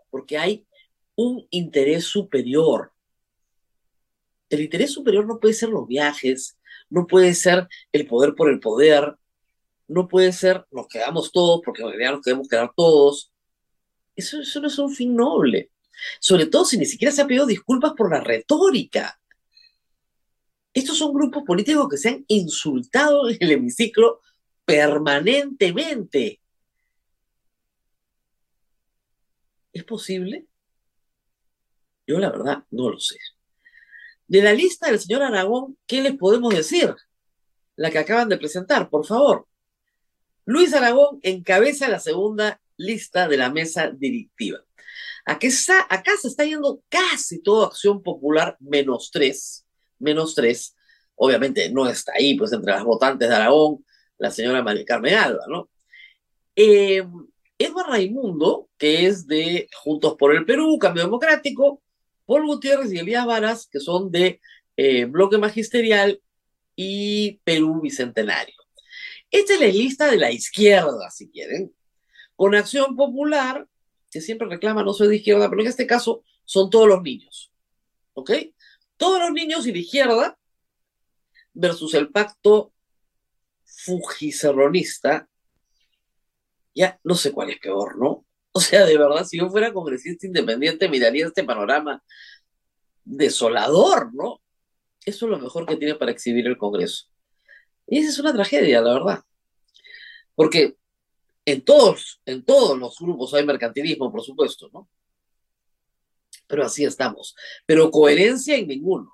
porque 0.09 0.37
hay 0.37 0.65
un 1.15 1.45
interés 1.49 2.05
superior. 2.05 2.91
El 4.49 4.61
interés 4.61 4.91
superior 4.91 5.25
no 5.25 5.39
puede 5.39 5.53
ser 5.53 5.69
los 5.69 5.87
viajes, 5.87 6.57
no 6.89 7.05
puede 7.05 7.33
ser 7.33 7.67
el 7.91 8.07
poder 8.07 8.33
por 8.35 8.49
el 8.49 8.59
poder, 8.59 9.15
no 9.87 10.07
puede 10.07 10.31
ser 10.31 10.65
nos 10.71 10.87
quedamos 10.87 11.31
todos 11.31 11.61
porque 11.63 11.83
realidad 11.83 12.13
nos 12.13 12.21
queremos 12.21 12.47
quedar 12.47 12.71
todos. 12.75 13.31
Eso, 14.15 14.41
eso 14.41 14.61
no 14.61 14.67
es 14.67 14.77
un 14.79 14.93
fin 14.93 15.15
noble. 15.15 15.71
Sobre 16.19 16.45
todo 16.45 16.65
si 16.65 16.77
ni 16.77 16.85
siquiera 16.85 17.11
se 17.11 17.21
ha 17.21 17.27
pedido 17.27 17.45
disculpas 17.45 17.93
por 17.93 18.11
la 18.11 18.21
retórica. 18.21 19.19
Estos 20.73 20.97
son 20.97 21.13
grupos 21.13 21.43
políticos 21.43 21.87
que 21.89 21.97
se 21.97 22.09
han 22.09 22.25
insultado 22.27 23.29
en 23.29 23.37
el 23.39 23.51
hemiciclo 23.51 24.21
permanentemente. 24.65 26.41
¿Es 29.73 29.83
posible? 29.83 30.47
Yo 32.07 32.19
la 32.19 32.31
verdad 32.31 32.63
no 32.71 32.89
lo 32.89 32.99
sé. 32.99 33.17
De 34.27 34.41
la 34.41 34.53
lista 34.53 34.87
del 34.87 34.99
señor 34.99 35.23
Aragón, 35.23 35.77
¿qué 35.87 36.01
les 36.01 36.15
podemos 36.15 36.53
decir? 36.53 36.95
la 37.79 37.89
que 37.89 37.97
acaban 37.97 38.27
de 38.27 38.37
presentar, 38.37 38.89
por 38.89 39.05
favor. 39.05 39.47
Luis 40.43 40.73
Aragón 40.73 41.19
encabeza 41.21 41.87
la 41.87 41.99
segunda 41.99 42.59
lista 42.75 43.29
de 43.29 43.37
la 43.37 43.49
mesa 43.49 43.89
directiva. 43.89 44.59
Acá, 45.25 45.49
se 45.49 46.27
está 46.27 46.43
yendo 46.43 46.83
casi 46.89 47.41
toda 47.41 47.67
acción 47.67 48.03
popular 48.03 48.57
menos 48.59 49.11
tres, 49.13 49.65
menos 49.97 50.35
tres. 50.35 50.75
Obviamente 51.15 51.69
no 51.69 51.87
está 51.87 52.11
ahí, 52.17 52.37
pues 52.37 52.51
entre 52.51 52.73
las 52.73 52.83
votantes 52.83 53.29
de 53.29 53.35
Aragón, 53.35 53.85
la 54.17 54.29
señora 54.29 54.61
María 54.61 54.83
Carmen 54.83 55.13
Alba, 55.13 55.45
¿no? 55.47 55.69
Eh, 56.57 57.07
Edward 57.59 57.89
Raimundo, 57.89 58.69
que 58.77 59.05
es 59.05 59.27
de 59.27 59.69
Juntos 59.83 60.15
por 60.17 60.33
el 60.33 60.45
Perú, 60.45 60.79
Cambio 60.79 61.03
Democrático, 61.03 61.83
Paul 62.25 62.45
Gutiérrez 62.45 62.91
y 62.91 62.99
Elías 62.99 63.25
Varas, 63.25 63.67
que 63.71 63.79
son 63.79 64.09
de 64.11 64.39
eh, 64.77 65.05
Bloque 65.05 65.37
Magisterial 65.37 66.21
y 66.75 67.39
Perú 67.43 67.81
Bicentenario. 67.81 68.55
Esta 69.29 69.53
es 69.53 69.59
la 69.59 69.67
lista 69.67 70.09
de 70.09 70.17
la 70.17 70.31
izquierda, 70.31 71.11
si 71.11 71.29
quieren, 71.29 71.75
con 72.35 72.55
Acción 72.55 72.95
Popular, 72.95 73.67
que 74.09 74.21
siempre 74.21 74.47
reclama 74.47 74.83
no 74.83 74.93
soy 74.93 75.09
de 75.09 75.17
izquierda, 75.17 75.49
pero 75.49 75.61
en 75.61 75.67
este 75.67 75.85
caso 75.85 76.23
son 76.45 76.69
todos 76.69 76.87
los 76.87 77.01
niños. 77.03 77.51
¿Ok? 78.13 78.31
Todos 78.97 79.19
los 79.19 79.31
niños 79.31 79.67
y 79.67 79.71
de 79.71 79.79
izquierda 79.79 80.39
versus 81.53 81.93
el 81.93 82.09
pacto 82.09 82.73
fujicerronista. 83.65 85.28
Ya 86.79 86.97
no 87.03 87.13
sé 87.13 87.33
cuál 87.33 87.49
es 87.49 87.59
peor, 87.59 87.97
¿no? 87.97 88.25
O 88.51 88.61
sea, 88.61 88.83
de 88.85 88.97
verdad, 88.97 89.25
si 89.25 89.37
yo 89.37 89.47
fuera 89.49 89.71
congresista 89.71 90.25
independiente, 90.25 90.89
miraría 90.89 91.27
este 91.27 91.43
panorama 91.43 92.03
desolador, 93.05 94.13
¿no? 94.13 94.41
Eso 95.05 95.25
es 95.25 95.29
lo 95.29 95.39
mejor 95.39 95.67
que 95.67 95.75
tiene 95.75 95.95
para 95.95 96.11
exhibir 96.11 96.47
el 96.47 96.57
Congreso. 96.57 97.05
Y 97.85 97.99
esa 97.99 98.09
es 98.09 98.19
una 98.19 98.33
tragedia, 98.33 98.81
la 98.81 98.93
verdad. 98.93 99.23
Porque 100.33 100.77
en 101.45 101.61
todos, 101.61 102.21
en 102.25 102.43
todos 102.43 102.77
los 102.77 102.97
grupos 102.97 103.33
hay 103.35 103.45
mercantilismo, 103.45 104.11
por 104.11 104.23
supuesto, 104.23 104.69
¿no? 104.73 104.89
Pero 106.47 106.65
así 106.65 106.83
estamos. 106.83 107.35
Pero 107.65 107.91
coherencia 107.91 108.55
en 108.55 108.67
ninguno. 108.67 109.13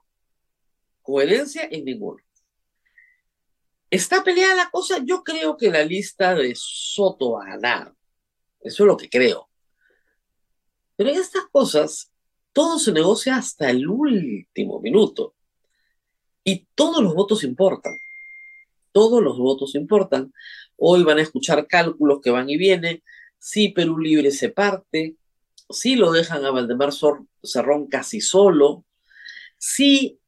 Coherencia 1.01 1.67
en 1.69 1.83
ninguno. 1.83 2.23
¿Está 3.95 4.25
peleada 4.25 4.55
la 4.55 4.69
cosa? 4.69 4.97
Yo 5.05 5.23
creo 5.23 5.55
que 5.55 5.71
la 5.71 5.85
lista 5.85 6.35
de 6.35 6.53
Soto 6.53 7.31
va 7.31 7.45
a 7.45 7.49
ganar. 7.51 7.95
Eso 8.59 8.83
es 8.83 8.87
lo 8.87 8.97
que 8.97 9.09
creo. 9.09 9.49
Pero 10.97 11.11
en 11.11 11.15
estas 11.15 11.45
cosas, 11.49 12.11
todo 12.51 12.77
se 12.77 12.91
negocia 12.91 13.37
hasta 13.37 13.69
el 13.69 13.87
último 13.87 14.81
minuto. 14.81 15.33
Y 16.43 16.67
todos 16.75 17.01
los 17.01 17.15
votos 17.15 17.45
importan. 17.45 17.93
Todos 18.91 19.23
los 19.23 19.37
votos 19.37 19.75
importan. 19.75 20.33
Hoy 20.75 21.03
van 21.03 21.19
a 21.19 21.21
escuchar 21.21 21.65
cálculos 21.65 22.19
que 22.21 22.31
van 22.31 22.49
y 22.49 22.57
vienen. 22.57 23.01
Si 23.39 23.69
Perú 23.69 23.97
Libre 23.97 24.31
se 24.31 24.49
parte, 24.49 25.15
si 25.69 25.95
lo 25.95 26.11
dejan 26.11 26.43
a 26.43 26.51
Valdemar 26.51 26.91
Cerrón 27.41 27.87
casi 27.87 28.19
solo, 28.19 28.83
si 29.57 30.19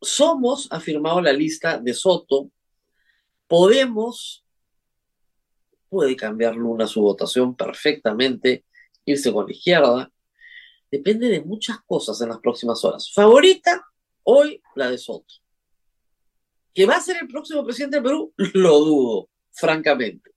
Somos 0.00 0.68
ha 0.70 0.80
la 1.20 1.32
lista 1.32 1.78
de 1.78 1.94
Soto, 1.94 2.52
Podemos 3.48 4.44
puede 5.88 6.16
cambiar 6.16 6.54
Luna 6.54 6.86
su 6.86 7.00
votación 7.00 7.56
perfectamente, 7.56 8.64
irse 9.04 9.32
con 9.32 9.46
la 9.46 9.52
izquierda. 9.52 10.12
Depende 10.90 11.28
de 11.28 11.40
muchas 11.40 11.78
cosas 11.86 12.20
en 12.20 12.28
las 12.28 12.38
próximas 12.38 12.84
horas. 12.84 13.10
Favorita, 13.12 13.86
hoy 14.24 14.62
la 14.74 14.90
de 14.90 14.98
Soto. 14.98 15.34
¿Que 16.74 16.86
va 16.86 16.96
a 16.96 17.00
ser 17.00 17.16
el 17.20 17.28
próximo 17.28 17.64
presidente 17.64 17.96
de 17.96 18.02
Perú? 18.02 18.32
Lo 18.54 18.78
dudo, 18.78 19.30
francamente. 19.52 20.30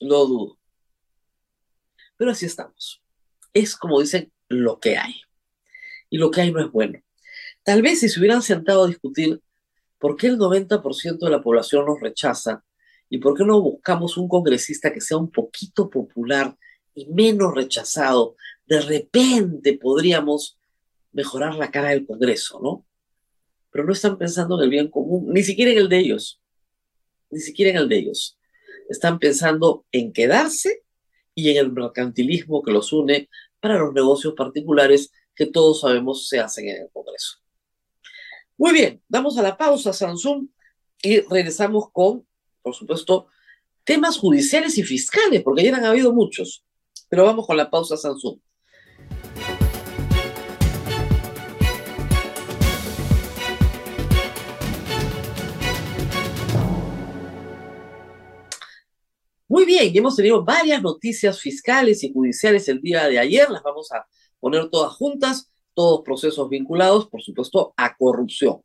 Lo 0.00 0.26
dudo. 0.26 0.58
Pero 2.16 2.32
así 2.32 2.46
estamos. 2.46 3.02
Es 3.52 3.76
como 3.76 4.00
dicen, 4.00 4.32
lo 4.48 4.80
que 4.80 4.96
hay. 4.96 5.22
Y 6.10 6.18
lo 6.18 6.30
que 6.30 6.42
hay 6.42 6.52
no 6.52 6.60
es 6.60 6.70
bueno. 6.70 7.00
Tal 7.62 7.80
vez 7.80 8.00
si 8.00 8.08
se 8.08 8.18
hubieran 8.18 8.42
sentado 8.42 8.84
a 8.84 8.88
discutir 8.88 9.40
por 10.02 10.16
qué 10.16 10.26
el 10.26 10.36
90% 10.36 11.18
de 11.20 11.30
la 11.30 11.40
población 11.40 11.86
nos 11.86 12.00
rechaza 12.00 12.64
y 13.08 13.18
por 13.18 13.36
qué 13.36 13.44
no 13.44 13.62
buscamos 13.62 14.16
un 14.16 14.26
congresista 14.26 14.92
que 14.92 15.00
sea 15.00 15.16
un 15.16 15.30
poquito 15.30 15.88
popular 15.88 16.56
y 16.92 17.06
menos 17.06 17.54
rechazado, 17.54 18.34
de 18.66 18.80
repente 18.80 19.78
podríamos 19.78 20.58
mejorar 21.12 21.54
la 21.54 21.70
cara 21.70 21.90
del 21.90 22.04
Congreso, 22.04 22.58
¿no? 22.60 22.84
pero 23.70 23.84
no 23.84 23.92
están 23.92 24.18
pensando 24.18 24.58
en 24.58 24.64
el 24.64 24.70
bien 24.70 24.90
común, 24.90 25.32
ni 25.32 25.44
siquiera 25.44 25.70
en 25.70 25.78
el 25.78 25.88
de 25.88 26.00
ellos, 26.00 26.42
ni 27.30 27.38
siquiera 27.38 27.70
en 27.70 27.76
el 27.76 27.88
de 27.88 27.98
ellos. 27.98 28.36
Están 28.88 29.20
pensando 29.20 29.86
en 29.92 30.12
quedarse 30.12 30.82
y 31.32 31.50
en 31.50 31.58
el 31.58 31.70
mercantilismo 31.70 32.60
que 32.64 32.72
los 32.72 32.92
une 32.92 33.28
para 33.60 33.78
los 33.78 33.94
negocios 33.94 34.34
particulares 34.36 35.12
que 35.36 35.46
todos 35.46 35.82
sabemos 35.82 36.26
se 36.26 36.40
hacen 36.40 36.68
en 36.68 36.82
el 36.82 36.90
Congreso. 36.92 37.41
Muy 38.58 38.72
bien, 38.72 39.02
vamos 39.08 39.38
a 39.38 39.42
la 39.42 39.56
pausa, 39.56 39.92
Samsung, 39.92 40.46
y 41.02 41.20
regresamos 41.20 41.90
con, 41.90 42.26
por 42.60 42.74
supuesto, 42.74 43.26
temas 43.82 44.18
judiciales 44.18 44.76
y 44.78 44.82
fiscales, 44.82 45.42
porque 45.42 45.64
ya 45.64 45.74
han 45.74 45.84
habido 45.84 46.12
muchos. 46.12 46.64
Pero 47.08 47.24
vamos 47.24 47.46
con 47.46 47.56
la 47.56 47.70
pausa, 47.70 47.96
Samsung. 47.96 48.38
Muy 59.48 59.66
bien, 59.66 59.94
hemos 59.94 60.16
tenido 60.16 60.42
varias 60.44 60.80
noticias 60.80 61.38
fiscales 61.40 62.02
y 62.04 62.12
judiciales 62.12 62.68
el 62.68 62.80
día 62.80 63.06
de 63.06 63.18
ayer, 63.18 63.50
las 63.50 63.62
vamos 63.62 63.92
a 63.92 64.06
poner 64.40 64.70
todas 64.70 64.94
juntas, 64.94 65.51
todos 65.74 66.02
procesos 66.04 66.48
vinculados, 66.48 67.08
por 67.08 67.22
supuesto, 67.22 67.74
a 67.76 67.96
corrupción. 67.96 68.62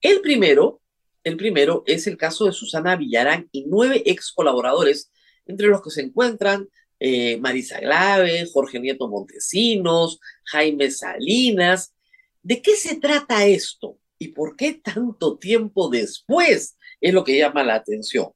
El 0.00 0.20
primero, 0.20 0.80
el 1.24 1.36
primero 1.36 1.82
es 1.86 2.06
el 2.06 2.16
caso 2.16 2.46
de 2.46 2.52
Susana 2.52 2.96
Villarán 2.96 3.48
y 3.52 3.64
nueve 3.66 4.02
ex 4.06 4.32
colaboradores, 4.32 5.10
entre 5.46 5.68
los 5.68 5.82
que 5.82 5.90
se 5.90 6.02
encuentran 6.02 6.68
eh, 6.98 7.36
Marisa 7.38 7.80
Glave, 7.80 8.46
Jorge 8.52 8.78
Nieto 8.78 9.08
Montesinos, 9.08 10.20
Jaime 10.44 10.90
Salinas. 10.90 11.94
¿De 12.42 12.62
qué 12.62 12.76
se 12.76 12.96
trata 12.96 13.46
esto? 13.46 13.98
¿Y 14.18 14.28
por 14.28 14.56
qué 14.56 14.74
tanto 14.74 15.36
tiempo 15.36 15.88
después? 15.88 16.76
Es 17.00 17.12
lo 17.12 17.24
que 17.24 17.36
llama 17.36 17.64
la 17.64 17.74
atención. 17.74 18.28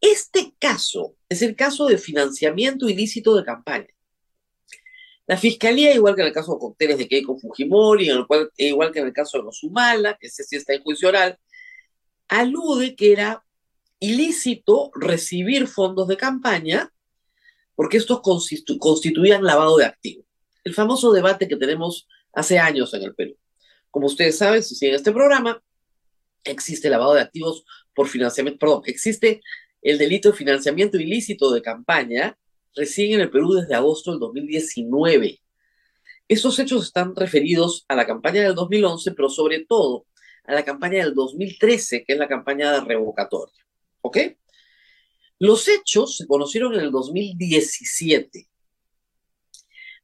Este 0.00 0.52
caso 0.58 1.14
es 1.28 1.42
el 1.42 1.56
caso 1.56 1.86
de 1.86 1.98
financiamiento 1.98 2.88
ilícito 2.88 3.36
de 3.36 3.44
campaña. 3.44 3.88
La 5.26 5.36
fiscalía, 5.36 5.92
igual 5.92 6.14
que 6.14 6.20
en 6.20 6.28
el 6.28 6.32
caso 6.32 6.54
de 6.54 6.60
cócteles 6.60 6.98
de 6.98 7.08
Keiko 7.08 7.38
Fujimori, 7.38 8.10
igual 8.58 8.92
que 8.92 9.00
en 9.00 9.06
el 9.06 9.12
caso 9.12 9.38
de 9.38 9.44
los 9.44 9.62
Humala, 9.62 10.16
que 10.20 10.28
ese 10.28 10.44
sí 10.44 10.56
está 10.56 10.74
en 10.74 10.82
juicio 10.82 11.08
oral, 11.08 11.38
alude 12.28 12.94
que 12.94 13.12
era 13.12 13.44
ilícito 13.98 14.90
recibir 14.94 15.66
fondos 15.66 16.06
de 16.06 16.16
campaña 16.16 16.92
porque 17.74 17.96
estos 17.96 18.20
constituían 18.20 19.44
lavado 19.44 19.76
de 19.76 19.84
activos. 19.84 20.24
El 20.64 20.74
famoso 20.74 21.12
debate 21.12 21.48
que 21.48 21.56
tenemos 21.56 22.08
hace 22.32 22.58
años 22.58 22.92
en 22.94 23.02
el 23.02 23.14
Perú. 23.14 23.36
Como 23.90 24.06
ustedes 24.06 24.38
saben, 24.38 24.62
si 24.62 24.74
siguen 24.74 24.96
este 24.96 25.12
programa, 25.12 25.62
existe 26.44 26.88
lavado 26.88 27.14
de 27.14 27.20
activos 27.20 27.64
por 27.94 28.08
financiamiento, 28.08 28.58
perdón, 28.58 28.82
existe 28.86 29.40
el 29.82 29.98
delito 29.98 30.30
de 30.30 30.36
financiamiento 30.36 30.98
ilícito 30.98 31.50
de 31.52 31.62
campaña 31.62 32.36
recién 32.76 33.14
en 33.14 33.20
el 33.20 33.30
Perú 33.30 33.54
desde 33.54 33.74
agosto 33.74 34.10
del 34.10 34.20
2019. 34.20 35.40
Esos 36.28 36.58
hechos 36.58 36.84
están 36.84 37.16
referidos 37.16 37.84
a 37.88 37.96
la 37.96 38.06
campaña 38.06 38.42
del 38.42 38.54
2011, 38.54 39.12
pero 39.12 39.28
sobre 39.28 39.64
todo 39.64 40.06
a 40.44 40.54
la 40.54 40.64
campaña 40.64 41.04
del 41.04 41.14
2013, 41.14 42.04
que 42.04 42.12
es 42.12 42.18
la 42.18 42.28
campaña 42.28 42.72
de 42.72 42.80
revocatoria. 42.80 43.64
¿Ok? 44.00 44.18
Los 45.38 45.66
hechos 45.68 46.16
se 46.16 46.26
conocieron 46.26 46.74
en 46.74 46.80
el 46.80 46.90
2017. 46.90 48.48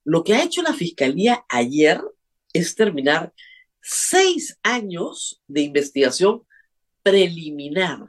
Lo 0.05 0.25
que 0.25 0.35
ha 0.35 0.43
hecho 0.43 0.63
la 0.63 0.73
Fiscalía 0.73 1.45
ayer 1.49 2.01
es 2.53 2.75
terminar 2.75 3.33
seis 3.81 4.59
años 4.63 5.41
de 5.47 5.63
investigación 5.63 6.43
preliminar 7.03 8.07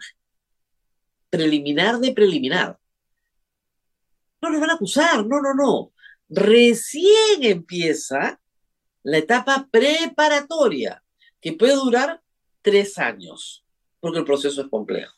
preliminar 1.34 2.00
de 2.00 2.12
preliminar. 2.14 2.78
No 4.44 4.50
nos 4.50 4.60
van 4.60 4.72
a 4.72 4.74
acusar, 4.74 5.26
no, 5.26 5.42
no, 5.42 5.54
no. 5.54 5.94
Recién 6.28 7.44
empieza 7.44 8.42
la 9.04 9.20
etapa 9.20 9.70
preparatoria, 9.72 11.02
que 11.40 11.54
puede 11.54 11.76
durar 11.76 12.22
tres 12.62 12.98
años, 12.98 13.64
porque 14.02 14.20
el 14.20 14.26
proceso 14.26 14.62
es 14.62 14.68
complejo. 14.68 15.16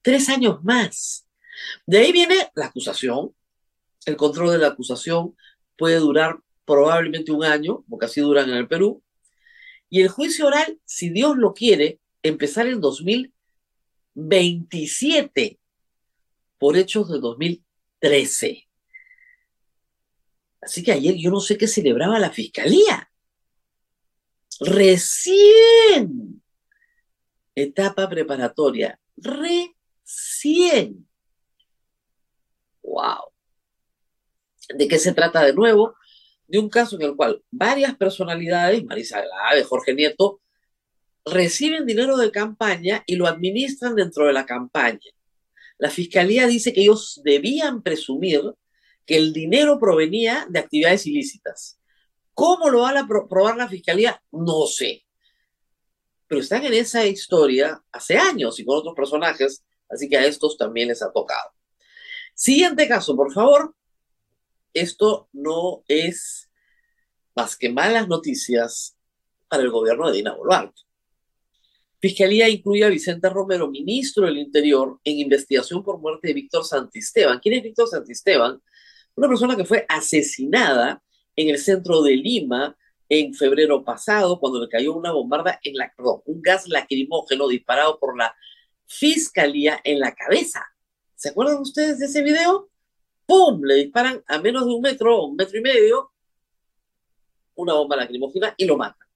Tres 0.00 0.28
años 0.28 0.62
más. 0.62 1.26
De 1.86 1.98
ahí 1.98 2.12
viene 2.12 2.52
la 2.54 2.66
acusación. 2.66 3.34
El 4.06 4.16
control 4.16 4.52
de 4.52 4.58
la 4.58 4.68
acusación 4.68 5.34
puede 5.76 5.96
durar 5.96 6.38
probablemente 6.64 7.32
un 7.32 7.42
año, 7.42 7.84
porque 7.88 8.06
así 8.06 8.20
duran 8.20 8.48
en 8.48 8.58
el 8.58 8.68
Perú. 8.68 9.02
Y 9.90 10.02
el 10.02 10.08
juicio 10.08 10.46
oral, 10.46 10.78
si 10.84 11.10
Dios 11.10 11.36
lo 11.36 11.52
quiere, 11.52 11.98
empezar 12.22 12.68
en 12.68 12.80
2027 12.80 15.58
por 16.58 16.76
hechos 16.76 17.10
de 17.10 17.18
2013. 18.00 18.68
Así 20.60 20.82
que 20.82 20.92
ayer 20.92 21.14
yo 21.16 21.30
no 21.30 21.40
sé 21.40 21.56
qué 21.56 21.66
celebraba 21.66 22.18
la 22.18 22.30
fiscalía. 22.30 23.10
Recién. 24.60 26.42
Etapa 27.54 28.08
preparatoria. 28.08 28.98
Recién. 29.16 31.08
Wow. 32.82 33.32
¿De 34.74 34.88
qué 34.88 34.98
se 34.98 35.12
trata 35.12 35.44
de 35.44 35.54
nuevo? 35.54 35.94
De 36.46 36.58
un 36.58 36.68
caso 36.68 36.96
en 36.96 37.02
el 37.02 37.16
cual 37.16 37.42
varias 37.50 37.96
personalidades, 37.96 38.84
Marisa 38.84 39.20
Glave, 39.20 39.64
Jorge 39.64 39.94
Nieto, 39.94 40.40
reciben 41.24 41.86
dinero 41.86 42.16
de 42.16 42.30
campaña 42.30 43.02
y 43.06 43.16
lo 43.16 43.26
administran 43.26 43.94
dentro 43.94 44.26
de 44.26 44.32
la 44.32 44.46
campaña. 44.46 45.10
La 45.78 45.90
fiscalía 45.90 46.46
dice 46.46 46.72
que 46.72 46.82
ellos 46.82 47.20
debían 47.24 47.82
presumir 47.82 48.42
que 49.06 49.16
el 49.16 49.32
dinero 49.32 49.78
provenía 49.78 50.46
de 50.50 50.58
actividades 50.58 51.06
ilícitas. 51.06 51.80
¿Cómo 52.34 52.68
lo 52.68 52.80
va 52.80 52.90
a 52.90 53.06
probar 53.06 53.56
la 53.56 53.68
fiscalía? 53.68 54.22
No 54.30 54.66
sé. 54.66 55.04
Pero 56.26 56.40
están 56.40 56.64
en 56.66 56.74
esa 56.74 57.06
historia 57.06 57.82
hace 57.90 58.18
años 58.18 58.60
y 58.60 58.64
con 58.64 58.78
otros 58.78 58.94
personajes, 58.94 59.64
así 59.88 60.08
que 60.08 60.18
a 60.18 60.26
estos 60.26 60.58
también 60.58 60.88
les 60.88 61.02
ha 61.02 61.10
tocado. 61.10 61.52
Siguiente 62.34 62.86
caso, 62.86 63.16
por 63.16 63.32
favor. 63.32 63.74
Esto 64.74 65.28
no 65.32 65.82
es 65.88 66.50
más 67.34 67.56
que 67.56 67.70
malas 67.70 68.06
noticias 68.08 68.96
para 69.48 69.62
el 69.62 69.70
gobierno 69.70 70.08
de 70.08 70.18
Dina 70.18 70.34
Boluarte. 70.34 70.82
Fiscalía 72.00 72.48
incluye 72.48 72.84
a 72.84 72.88
Vicente 72.88 73.28
Romero, 73.28 73.68
ministro 73.68 74.26
del 74.26 74.38
Interior, 74.38 75.00
en 75.02 75.18
investigación 75.18 75.82
por 75.82 75.98
muerte 75.98 76.28
de 76.28 76.34
Víctor 76.34 76.64
Santisteban. 76.64 77.40
¿Quién 77.40 77.56
es 77.56 77.62
Víctor 77.64 77.88
Santisteban? 77.88 78.62
Una 79.16 79.28
persona 79.28 79.56
que 79.56 79.64
fue 79.64 79.84
asesinada 79.88 81.02
en 81.34 81.48
el 81.48 81.58
centro 81.58 82.02
de 82.02 82.14
Lima 82.14 82.76
en 83.08 83.34
febrero 83.34 83.84
pasado, 83.84 84.38
cuando 84.38 84.60
le 84.60 84.68
cayó 84.68 84.94
una 84.94 85.10
bombarda 85.10 85.58
en 85.62 85.76
la, 85.76 85.92
perdón, 85.96 86.20
un 86.26 86.40
gas 86.40 86.68
lacrimógeno 86.68 87.48
disparado 87.48 87.98
por 87.98 88.16
la 88.16 88.32
fiscalía 88.86 89.80
en 89.82 89.98
la 89.98 90.14
cabeza. 90.14 90.64
¿Se 91.16 91.30
acuerdan 91.30 91.58
ustedes 91.58 91.98
de 91.98 92.06
ese 92.06 92.22
video? 92.22 92.70
¡Pum! 93.26 93.62
Le 93.64 93.74
disparan 93.74 94.22
a 94.26 94.38
menos 94.38 94.66
de 94.66 94.72
un 94.72 94.82
metro, 94.82 95.24
un 95.24 95.36
metro 95.36 95.58
y 95.58 95.62
medio, 95.62 96.12
una 97.56 97.74
bomba 97.74 97.96
lacrimógena 97.96 98.54
y 98.56 98.66
lo 98.66 98.76
matan. 98.76 99.07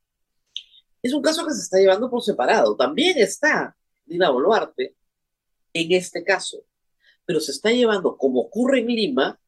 Es 1.02 1.12
un 1.12 1.21
caso 1.21 1.44
que 1.44 1.52
se 1.52 1.62
está 1.62 1.78
llevando 1.78 2.09
por 2.09 2.23
separado. 2.23 2.76
También 2.76 3.18
está 3.18 3.76
Dina 4.04 4.30
Boluarte 4.30 4.94
en 5.73 5.92
este 5.92 6.23
caso, 6.23 6.64
pero 7.25 7.40
se 7.40 7.50
está 7.50 7.71
llevando, 7.71 8.16
como 8.16 8.40
ocurre 8.40 8.80
en 8.80 8.87
Lima, 8.87 9.40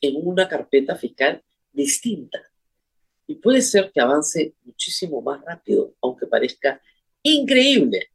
en 0.00 0.16
una 0.22 0.48
carpeta 0.48 0.96
fiscal 0.96 1.42
distinta. 1.72 2.40
Y 3.26 3.36
puede 3.36 3.62
ser 3.62 3.90
que 3.92 4.00
avance 4.00 4.54
muchísimo 4.64 5.22
más 5.22 5.42
rápido, 5.44 5.94
aunque 6.02 6.26
parezca 6.26 6.80
increíble. 7.22 8.10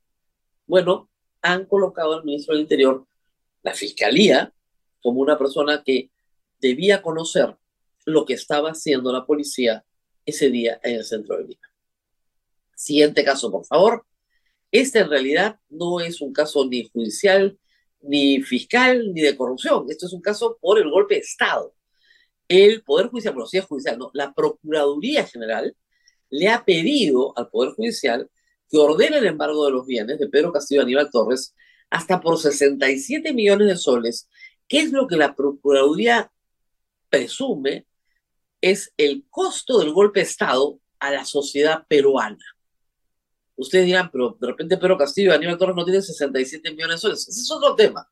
Bueno, 0.67 1.09
han 1.41 1.65
colocado 1.65 2.13
al 2.13 2.23
ministro 2.23 2.53
del 2.53 2.63
Interior, 2.63 3.05
la 3.63 3.73
Fiscalía, 3.73 4.53
como 5.01 5.19
una 5.19 5.37
persona 5.37 5.83
que 5.83 6.11
debía 6.59 7.01
conocer 7.01 7.55
lo 8.05 8.25
que 8.25 8.33
estaba 8.33 8.71
haciendo 8.71 9.11
la 9.11 9.25
policía 9.25 9.83
ese 10.25 10.49
día 10.49 10.79
en 10.83 10.95
el 10.95 11.03
centro 11.03 11.37
de 11.37 11.43
Lima. 11.43 11.72
Siguiente 12.75 13.23
caso, 13.23 13.51
por 13.51 13.65
favor. 13.65 14.05
Este 14.71 14.99
en 14.99 15.09
realidad 15.09 15.59
no 15.69 15.99
es 15.99 16.21
un 16.21 16.33
caso 16.33 16.65
ni 16.65 16.89
judicial, 16.89 17.57
ni 18.01 18.41
fiscal, 18.41 19.13
ni 19.13 19.21
de 19.21 19.37
corrupción. 19.37 19.85
Esto 19.89 20.07
es 20.07 20.13
un 20.13 20.21
caso 20.21 20.57
por 20.59 20.79
el 20.79 20.89
golpe 20.89 21.15
de 21.15 21.21
Estado 21.21 21.73
el 22.47 22.83
Poder 22.83 23.07
Judicial, 23.07 23.33
bueno, 23.33 23.47
sí 23.47 23.57
es 23.57 23.65
judicial, 23.65 23.97
no, 23.97 24.11
la 24.13 24.33
Procuraduría 24.33 25.25
General 25.25 25.75
le 26.29 26.49
ha 26.49 26.63
pedido 26.65 27.33
al 27.37 27.49
Poder 27.49 27.73
Judicial 27.73 28.29
que 28.69 28.77
ordene 28.77 29.17
el 29.17 29.27
embargo 29.27 29.65
de 29.65 29.71
los 29.71 29.85
bienes 29.85 30.19
de 30.19 30.27
Pedro 30.27 30.51
Castillo 30.51 30.81
Aníbal 30.81 31.09
Torres 31.11 31.55
hasta 31.89 32.19
por 32.19 32.39
67 32.39 33.33
millones 33.33 33.67
de 33.67 33.77
soles, 33.77 34.29
que 34.67 34.79
es 34.79 34.91
lo 34.91 35.07
que 35.07 35.15
la 35.15 35.35
Procuraduría 35.35 36.31
presume 37.09 37.85
es 38.61 38.93
el 38.97 39.25
costo 39.29 39.79
del 39.79 39.91
golpe 39.91 40.21
de 40.21 40.25
Estado 40.25 40.79
a 40.99 41.11
la 41.11 41.25
sociedad 41.25 41.85
peruana. 41.87 42.43
Ustedes 43.55 43.85
dirán, 43.85 44.09
pero 44.11 44.35
de 44.39 44.47
repente 44.47 44.77
Pedro 44.77 44.97
Castillo 44.97 45.31
y 45.31 45.35
Aníbal 45.35 45.57
Torres 45.57 45.75
no 45.75 45.83
tienen 45.83 46.01
67 46.01 46.71
millones 46.71 46.95
de 46.95 47.01
soles. 47.01 47.27
Ese 47.27 47.41
es 47.41 47.51
otro 47.51 47.75
tema. 47.75 48.09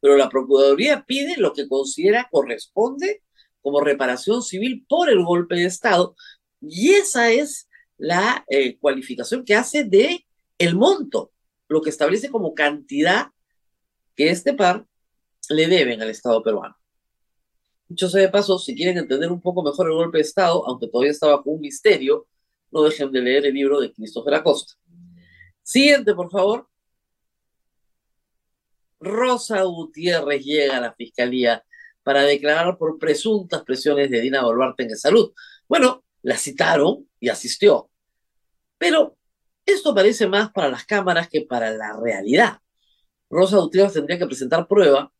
Pero 0.00 0.16
la 0.16 0.28
Procuraduría 0.28 1.04
pide 1.06 1.36
lo 1.36 1.52
que 1.52 1.68
considera 1.68 2.28
corresponde 2.30 3.22
como 3.60 3.80
reparación 3.80 4.42
civil 4.42 4.86
por 4.88 5.10
el 5.10 5.24
golpe 5.24 5.56
de 5.56 5.64
Estado. 5.64 6.14
Y 6.60 6.90
esa 6.90 7.30
es 7.32 7.68
la 7.98 8.44
eh, 8.48 8.78
cualificación 8.78 9.44
que 9.44 9.54
hace 9.54 9.84
de 9.84 10.24
el 10.58 10.76
monto, 10.76 11.32
lo 11.68 11.82
que 11.82 11.90
establece 11.90 12.30
como 12.30 12.54
cantidad 12.54 13.28
que 14.14 14.30
este 14.30 14.54
par 14.54 14.86
le 15.48 15.66
deben 15.66 16.00
al 16.00 16.10
Estado 16.10 16.42
peruano. 16.42 16.76
Dicho 17.88 18.08
sea 18.08 18.22
de 18.22 18.28
paso, 18.28 18.58
si 18.58 18.74
quieren 18.74 18.98
entender 18.98 19.30
un 19.30 19.40
poco 19.40 19.62
mejor 19.62 19.86
el 19.86 19.94
golpe 19.94 20.18
de 20.18 20.22
Estado, 20.22 20.66
aunque 20.66 20.88
todavía 20.88 21.12
está 21.12 21.28
bajo 21.28 21.50
un 21.50 21.60
misterio, 21.60 22.26
no 22.76 22.82
dejen 22.82 23.10
de 23.10 23.22
leer 23.22 23.46
el 23.46 23.54
libro 23.54 23.80
de 23.80 23.90
Christopher 23.90 24.34
Acosta. 24.34 24.74
Siguiente, 25.62 26.14
por 26.14 26.30
favor. 26.30 26.68
Rosa 29.00 29.62
Gutiérrez 29.62 30.44
llega 30.44 30.76
a 30.76 30.80
la 30.80 30.92
Fiscalía 30.92 31.64
para 32.02 32.22
declarar 32.22 32.76
por 32.76 32.98
presuntas 32.98 33.62
presiones 33.62 34.10
de 34.10 34.20
Dina 34.20 34.44
Boluarte 34.44 34.82
en 34.82 34.94
salud. 34.96 35.32
Bueno, 35.66 36.04
la 36.20 36.36
citaron 36.36 37.08
y 37.18 37.30
asistió. 37.30 37.90
Pero 38.76 39.16
esto 39.64 39.94
parece 39.94 40.26
más 40.26 40.52
para 40.52 40.68
las 40.68 40.84
cámaras 40.84 41.28
que 41.30 41.42
para 41.42 41.70
la 41.70 41.98
realidad. 41.98 42.58
Rosa 43.30 43.56
Gutiérrez 43.56 43.94
tendría 43.94 44.18
que 44.18 44.26
presentar 44.26 44.68
prueba 44.68 45.10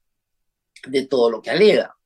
de 0.87 1.07
todo 1.07 1.31
lo 1.31 1.41
que 1.41 1.51
alega. 1.51 1.97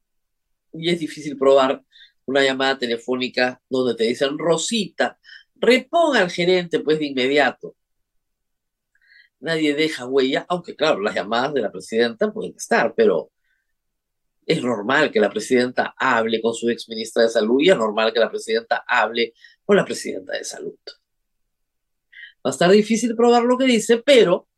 Y 0.72 0.90
es 0.90 1.00
difícil 1.00 1.36
probar 1.36 1.82
una 2.24 2.44
llamada 2.44 2.78
telefónica 2.78 3.60
donde 3.68 3.96
te 3.96 4.04
dicen, 4.04 4.38
Rosita, 4.38 5.18
reponga 5.60 6.20
al 6.20 6.30
gerente 6.30 6.80
pues 6.80 6.98
de 6.98 7.06
inmediato. 7.06 7.76
Nadie 9.40 9.74
deja 9.74 10.06
huella, 10.06 10.44
aunque 10.48 10.76
claro, 10.76 11.00
las 11.00 11.14
llamadas 11.14 11.54
de 11.54 11.62
la 11.62 11.72
presidenta 11.72 12.32
pueden 12.32 12.54
estar, 12.56 12.94
pero 12.94 13.30
es 14.46 14.62
normal 14.62 15.10
que 15.10 15.20
la 15.20 15.30
presidenta 15.30 15.94
hable 15.96 16.42
con 16.42 16.54
su 16.54 16.68
exministra 16.68 17.22
de 17.22 17.28
Salud 17.28 17.60
y 17.60 17.70
es 17.70 17.76
normal 17.76 18.12
que 18.12 18.20
la 18.20 18.30
presidenta 18.30 18.84
hable 18.86 19.32
con 19.64 19.76
la 19.76 19.84
presidenta 19.84 20.32
de 20.32 20.44
Salud. 20.44 20.78
Va 22.44 22.50
a 22.50 22.50
estar 22.50 22.70
difícil 22.70 23.14
probar 23.14 23.44
lo 23.44 23.56
que 23.56 23.64
dice, 23.64 23.98
pero 23.98 24.48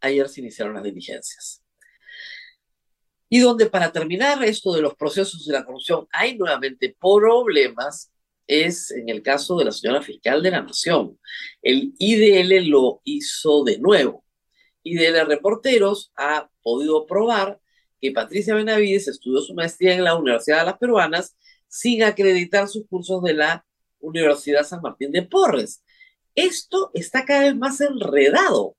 ayer 0.00 0.28
se 0.28 0.40
iniciaron 0.40 0.74
las 0.74 0.84
diligencias. 0.84 1.62
Y 3.28 3.40
donde 3.40 3.66
para 3.66 3.92
terminar 3.92 4.42
esto 4.44 4.72
de 4.72 4.80
los 4.80 4.94
procesos 4.94 5.44
de 5.44 5.52
la 5.52 5.64
corrupción 5.64 6.06
hay 6.12 6.38
nuevamente 6.38 6.96
problemas 6.98 8.12
es 8.46 8.90
en 8.90 9.08
el 9.08 9.22
caso 9.22 9.56
de 9.56 9.64
la 9.64 9.72
señora 9.72 10.02
fiscal 10.02 10.42
de 10.42 10.50
la 10.50 10.62
Nación. 10.62 11.18
El 11.62 11.94
IDL 11.98 12.68
lo 12.68 13.00
hizo 13.04 13.64
de 13.64 13.78
nuevo. 13.78 14.24
IDL 14.82 15.26
Reporteros 15.26 16.12
ha 16.16 16.48
podido 16.62 17.06
probar 17.06 17.60
que 18.00 18.12
Patricia 18.12 18.54
Benavides 18.54 19.08
estudió 19.08 19.40
su 19.40 19.54
maestría 19.54 19.94
en 19.94 20.04
la 20.04 20.16
Universidad 20.16 20.60
de 20.60 20.66
las 20.66 20.78
Peruanas 20.78 21.36
sin 21.68 22.02
acreditar 22.02 22.68
sus 22.68 22.86
cursos 22.86 23.22
de 23.22 23.34
la 23.34 23.66
Universidad 24.00 24.64
San 24.64 24.82
Martín 24.82 25.10
de 25.10 25.22
Porres. 25.22 25.82
Esto 26.34 26.90
está 26.94 27.24
cada 27.24 27.44
vez 27.44 27.56
más 27.56 27.80
enredado. 27.80 28.76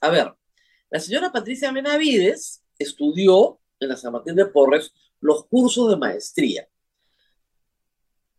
A 0.00 0.10
ver, 0.10 0.34
la 0.90 1.00
señora 1.00 1.30
Patricia 1.30 1.70
Benavides 1.70 2.62
estudió 2.78 3.60
en 3.78 3.88
la 3.88 3.96
San 3.96 4.12
Martín 4.12 4.34
de 4.34 4.46
Porres 4.46 4.92
los 5.20 5.46
cursos 5.46 5.90
de 5.90 5.96
maestría. 5.96 6.68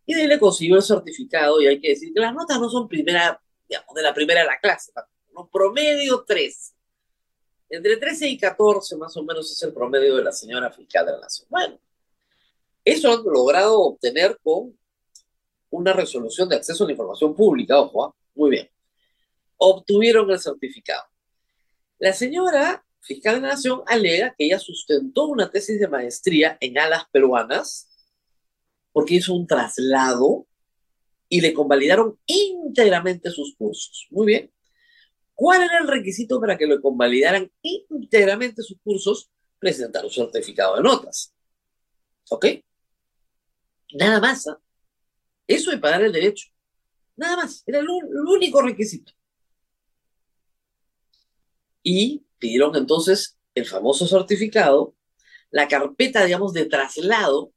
Y 0.06 0.14
de 0.14 0.22
ahí 0.22 0.28
le 0.28 0.38
consiguió 0.38 0.76
el 0.76 0.82
certificado 0.82 1.60
y 1.60 1.66
hay 1.66 1.80
que 1.80 1.88
decir 1.90 2.14
que 2.14 2.20
las 2.20 2.32
notas 2.32 2.60
no 2.60 2.70
son 2.70 2.88
primera, 2.88 3.40
digamos, 3.68 3.94
de 3.94 4.02
la 4.02 4.14
primera 4.14 4.40
de 4.40 4.46
la 4.46 4.58
clase, 4.60 4.92
no 5.34 5.48
promedio 5.48 6.24
3. 6.26 6.74
Entre 7.68 7.96
13 7.96 8.28
y 8.28 8.38
14 8.38 8.96
más 8.96 9.16
o 9.16 9.24
menos 9.24 9.50
es 9.50 9.62
el 9.64 9.72
promedio 9.72 10.16
de 10.16 10.22
la 10.24 10.32
señora 10.32 10.70
fiscal 10.70 11.04
de 11.04 11.12
la 11.12 11.20
Nación. 11.20 11.48
Bueno, 11.50 11.78
eso 12.84 13.12
han 13.12 13.24
logrado 13.24 13.80
obtener 13.80 14.38
con 14.42 14.78
una 15.70 15.92
resolución 15.92 16.48
de 16.48 16.56
acceso 16.56 16.84
a 16.84 16.86
la 16.86 16.92
información 16.92 17.34
pública, 17.34 17.80
ojo, 17.80 18.04
¿ah? 18.04 18.14
muy 18.36 18.50
bien. 18.50 18.70
Obtuvieron 19.56 20.30
el 20.30 20.38
certificado. 20.38 21.02
La 21.98 22.12
señora 22.12 22.84
fiscal 23.00 23.36
de 23.36 23.40
la 23.40 23.48
Nación 23.48 23.82
alega 23.86 24.34
que 24.38 24.46
ella 24.46 24.60
sustentó 24.60 25.24
una 25.24 25.50
tesis 25.50 25.80
de 25.80 25.88
maestría 25.88 26.56
en 26.60 26.78
alas 26.78 27.04
peruanas 27.10 27.88
porque 28.96 29.16
hizo 29.16 29.34
un 29.34 29.46
traslado 29.46 30.46
y 31.28 31.42
le 31.42 31.52
convalidaron 31.52 32.18
íntegramente 32.24 33.30
sus 33.30 33.54
cursos. 33.54 34.06
Muy 34.08 34.26
bien. 34.26 34.50
¿Cuál 35.34 35.64
era 35.64 35.80
el 35.80 35.86
requisito 35.86 36.40
para 36.40 36.56
que 36.56 36.66
lo 36.66 36.80
convalidaran 36.80 37.52
íntegramente 37.60 38.62
sus 38.62 38.78
cursos? 38.82 39.30
Presentar 39.58 40.02
un 40.02 40.10
certificado 40.10 40.76
de 40.76 40.82
notas. 40.82 41.34
¿Ok? 42.30 42.46
Nada 43.92 44.18
más. 44.18 44.48
¿ah? 44.48 44.58
Eso 45.46 45.72
de 45.72 45.76
pagar 45.76 46.02
el 46.02 46.12
derecho. 46.12 46.48
Nada 47.16 47.36
más. 47.36 47.64
Era 47.66 47.80
el, 47.80 47.88
único 47.90 48.62
requisito. 48.62 49.12
Y 51.82 52.24
pidieron 52.38 52.74
entonces 52.74 53.38
el 53.54 53.66
famoso 53.66 54.06
certificado, 54.06 54.96
la 55.50 55.68
carpeta, 55.68 56.24
digamos, 56.24 56.54
de 56.54 56.64
traslado 56.64 57.52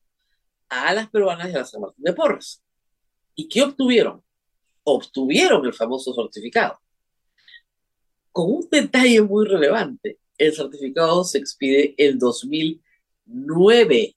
a 0.70 0.94
las 0.94 1.10
peruanas 1.10 1.50
y 1.50 1.56
a 1.56 1.60
la 1.60 1.66
San 1.66 1.82
Martín 1.82 2.04
de 2.04 2.14
Porres. 2.14 2.62
¿Y 3.36 3.48
qué 3.48 3.64
obtuvieron? 3.64 4.24
Obtuvieron 4.84 5.66
el 5.66 5.74
famoso 5.74 6.14
certificado. 6.14 6.80
Con 8.32 8.52
un 8.52 8.68
detalle 8.70 9.22
muy 9.22 9.46
relevante, 9.48 10.20
el 10.38 10.54
certificado 10.54 11.24
se 11.24 11.40
expide 11.40 11.96
el 11.98 12.18
2009 12.18 14.16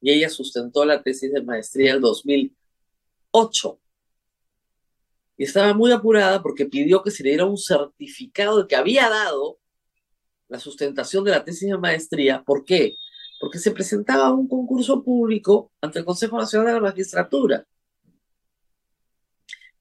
y 0.00 0.10
ella 0.10 0.28
sustentó 0.28 0.84
la 0.84 1.02
tesis 1.02 1.32
de 1.32 1.42
maestría 1.42 1.94
el 1.94 2.00
2008. 2.00 3.80
Y 5.38 5.44
estaba 5.44 5.74
muy 5.74 5.92
apurada 5.92 6.42
porque 6.42 6.66
pidió 6.66 7.02
que 7.02 7.10
se 7.10 7.22
le 7.22 7.30
diera 7.30 7.44
un 7.44 7.58
certificado 7.58 8.62
de 8.62 8.68
que 8.68 8.76
había 8.76 9.08
dado 9.08 9.58
la 10.48 10.58
sustentación 10.58 11.24
de 11.24 11.32
la 11.32 11.44
tesis 11.44 11.68
de 11.68 11.76
maestría. 11.76 12.42
¿Por 12.42 12.64
qué? 12.64 12.94
Porque 13.38 13.58
se 13.58 13.70
presentaba 13.70 14.32
un 14.32 14.48
concurso 14.48 15.02
público 15.02 15.72
ante 15.80 15.98
el 15.98 16.04
Consejo 16.04 16.38
Nacional 16.38 16.68
de 16.68 16.72
la 16.74 16.80
Magistratura. 16.80 17.66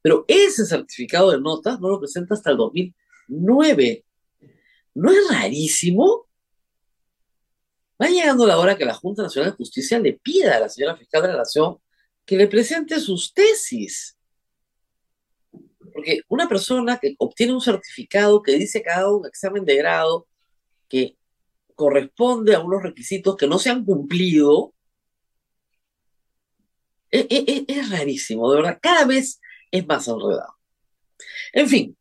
Pero 0.02 0.26
ese 0.28 0.66
certificado 0.66 1.32
de 1.32 1.42
notas 1.42 1.80
no 1.80 1.90
lo 1.90 2.00
presenta 2.00 2.36
hasta 2.36 2.52
el 2.52 2.58
2009. 2.58 4.06
¿No 4.94 5.12
es 5.12 5.30
rarísimo? 5.30 6.28
Va 8.02 8.08
llegando 8.08 8.46
la 8.46 8.60
hora 8.60 8.78
que 8.78 8.86
la 8.86 8.94
Junta 8.94 9.24
Nacional 9.24 9.52
de 9.52 9.58
Justicia 9.58 9.98
le 10.00 10.14
pida 10.14 10.58
a 10.58 10.60
la 10.60 10.70
señora 10.70 10.98
fiscal 10.98 11.22
de 11.22 11.30
la 11.30 11.38
Nación 11.38 11.78
que 12.26 12.38
le 12.38 12.48
presente 12.48 13.00
sus 13.00 13.34
tesis. 13.34 14.18
Porque 15.94 16.22
una 16.28 16.48
persona 16.50 16.98
que 16.98 17.16
obtiene 17.18 17.54
un 17.54 17.62
certificado 17.62 18.42
que 18.42 18.58
dice 18.58 18.82
que 18.84 18.90
ha 18.90 18.98
dado 18.98 19.18
un 19.18 19.26
examen 19.26 19.64
de 19.64 19.76
grado 19.78 20.28
que 20.90 21.18
corresponde 21.76 22.56
a 22.56 22.62
unos 22.62 22.82
requisitos 22.82 23.36
que 23.36 23.48
no 23.48 23.60
se 23.60 23.70
han 23.70 23.86
cumplido, 23.86 24.74
es, 27.12 27.28
e, 27.30 27.44
e, 27.48 27.66
es 27.68 27.90
rarísimo, 27.90 28.50
de 28.52 28.58
verdad. 28.58 28.80
Cada 28.82 29.06
vez 29.06 29.40
es 29.72 29.86
más 29.86 30.08
enredado. 30.08 30.56
En 31.54 31.70
fin, 31.70 31.98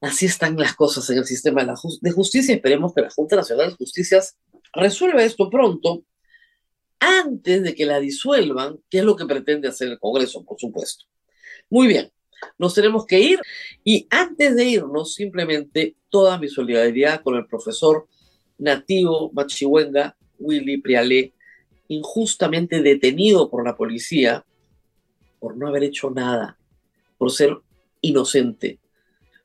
así 0.00 0.26
están 0.26 0.56
las 0.56 0.74
cosas 0.74 1.08
en 1.10 1.18
el 1.18 1.24
sistema 1.24 1.64
de, 1.64 2.12
justicia. 2.12 2.54
Esperemos 2.54 2.94
que 2.94 3.02
la 3.02 3.10
Junta 3.10 3.36
Nacional 3.36 3.70
de 3.70 3.76
Justicias 3.76 4.36
resuelva 4.72 5.24
esto 5.24 5.48
pronto, 5.50 6.04
antes 7.00 7.62
de 7.62 7.74
que 7.74 7.86
la 7.86 8.00
disuelvan, 8.00 8.78
que 8.90 8.98
es 8.98 9.04
lo 9.04 9.16
que 9.16 9.26
pretende 9.26 9.68
hacer 9.68 9.88
el 9.88 9.98
Congreso, 9.98 10.44
por 10.44 10.58
supuesto. 10.58 11.06
Muy 11.70 11.86
bien, 11.86 12.12
nos 12.58 12.74
tenemos 12.74 13.06
que 13.06 13.20
ir 13.20 13.40
y 13.84 14.06
antes 14.10 14.56
de 14.56 14.64
irnos, 14.64 15.14
simplemente 15.14 15.96
toda 16.08 16.38
mi 16.38 16.48
solidaridad 16.48 17.22
con 17.22 17.36
el 17.36 17.46
profesor 17.46 18.08
nativo 18.58 19.30
machihuenga 19.32 20.16
Willy 20.38 20.78
Prialé, 20.78 21.32
injustamente 21.88 22.82
detenido 22.82 23.50
por 23.50 23.64
la 23.64 23.76
policía 23.76 24.44
por 25.38 25.56
no 25.56 25.68
haber 25.68 25.84
hecho 25.84 26.10
nada, 26.10 26.58
por 27.16 27.30
ser 27.30 27.56
inocente. 28.00 28.78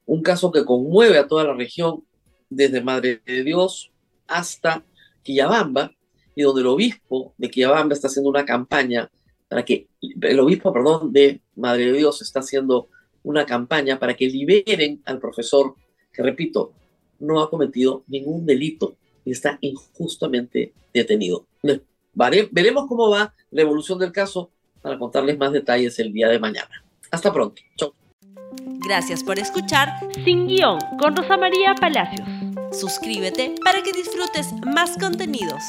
Un 0.06 0.22
caso 0.22 0.52
que 0.52 0.66
conmueve 0.66 1.18
a 1.18 1.28
toda 1.28 1.44
la 1.44 1.54
región, 1.54 2.04
desde 2.50 2.82
Madre 2.82 3.22
de 3.26 3.44
Dios 3.44 3.92
hasta 4.28 4.84
Quillabamba, 5.24 5.96
y 6.36 6.42
donde 6.42 6.62
el 6.62 6.68
obispo 6.68 7.34
de 7.38 7.50
Quillabamba 7.50 7.94
está 7.94 8.08
haciendo 8.08 8.30
una 8.30 8.46
campaña 8.46 9.10
para 9.48 9.64
que, 9.64 9.88
el 10.02 10.40
obispo, 10.40 10.74
perdón, 10.74 11.14
de 11.14 11.42
Madre 11.56 11.92
de 11.92 11.98
Dios 12.00 12.22
está 12.22 12.40
haciendo 12.40 12.90
una 13.24 13.46
campaña 13.46 14.00
para 14.00 14.16
que 14.16 14.28
liberen 14.28 15.02
al 15.06 15.20
profesor, 15.20 15.76
que 16.12 16.24
repito, 16.24 16.74
no 17.20 17.42
ha 17.42 17.50
cometido 17.50 18.04
ningún 18.08 18.46
delito 18.46 18.98
y 19.26 19.32
está 19.32 19.58
injustamente 19.62 20.74
detenido. 20.94 21.46
veremos 22.52 22.88
cómo 22.88 23.10
va 23.10 23.34
la 23.52 23.62
evolución 23.62 24.00
del 24.00 24.12
caso 24.12 24.50
para 24.82 25.00
contarles 25.00 25.38
más 25.38 25.52
detalles 25.52 25.98
el 26.00 26.12
día 26.12 26.28
de 26.28 26.40
mañana. 26.40 26.84
Hasta 27.12 27.32
pronto. 27.32 27.62
Chau. 27.78 27.94
Gracias 28.86 29.24
por 29.24 29.40
escuchar 29.40 29.90
Sin 30.24 30.48
Guión 30.48 30.80
con 31.00 31.16
Rosa 31.16 31.38
María 31.38 31.74
Palacios. 31.76 32.28
Suscríbete 32.72 33.56
para 33.64 33.82
que 33.82 33.94
disfrutes 33.94 34.54
más 34.66 34.98
contenidos. 34.98 35.64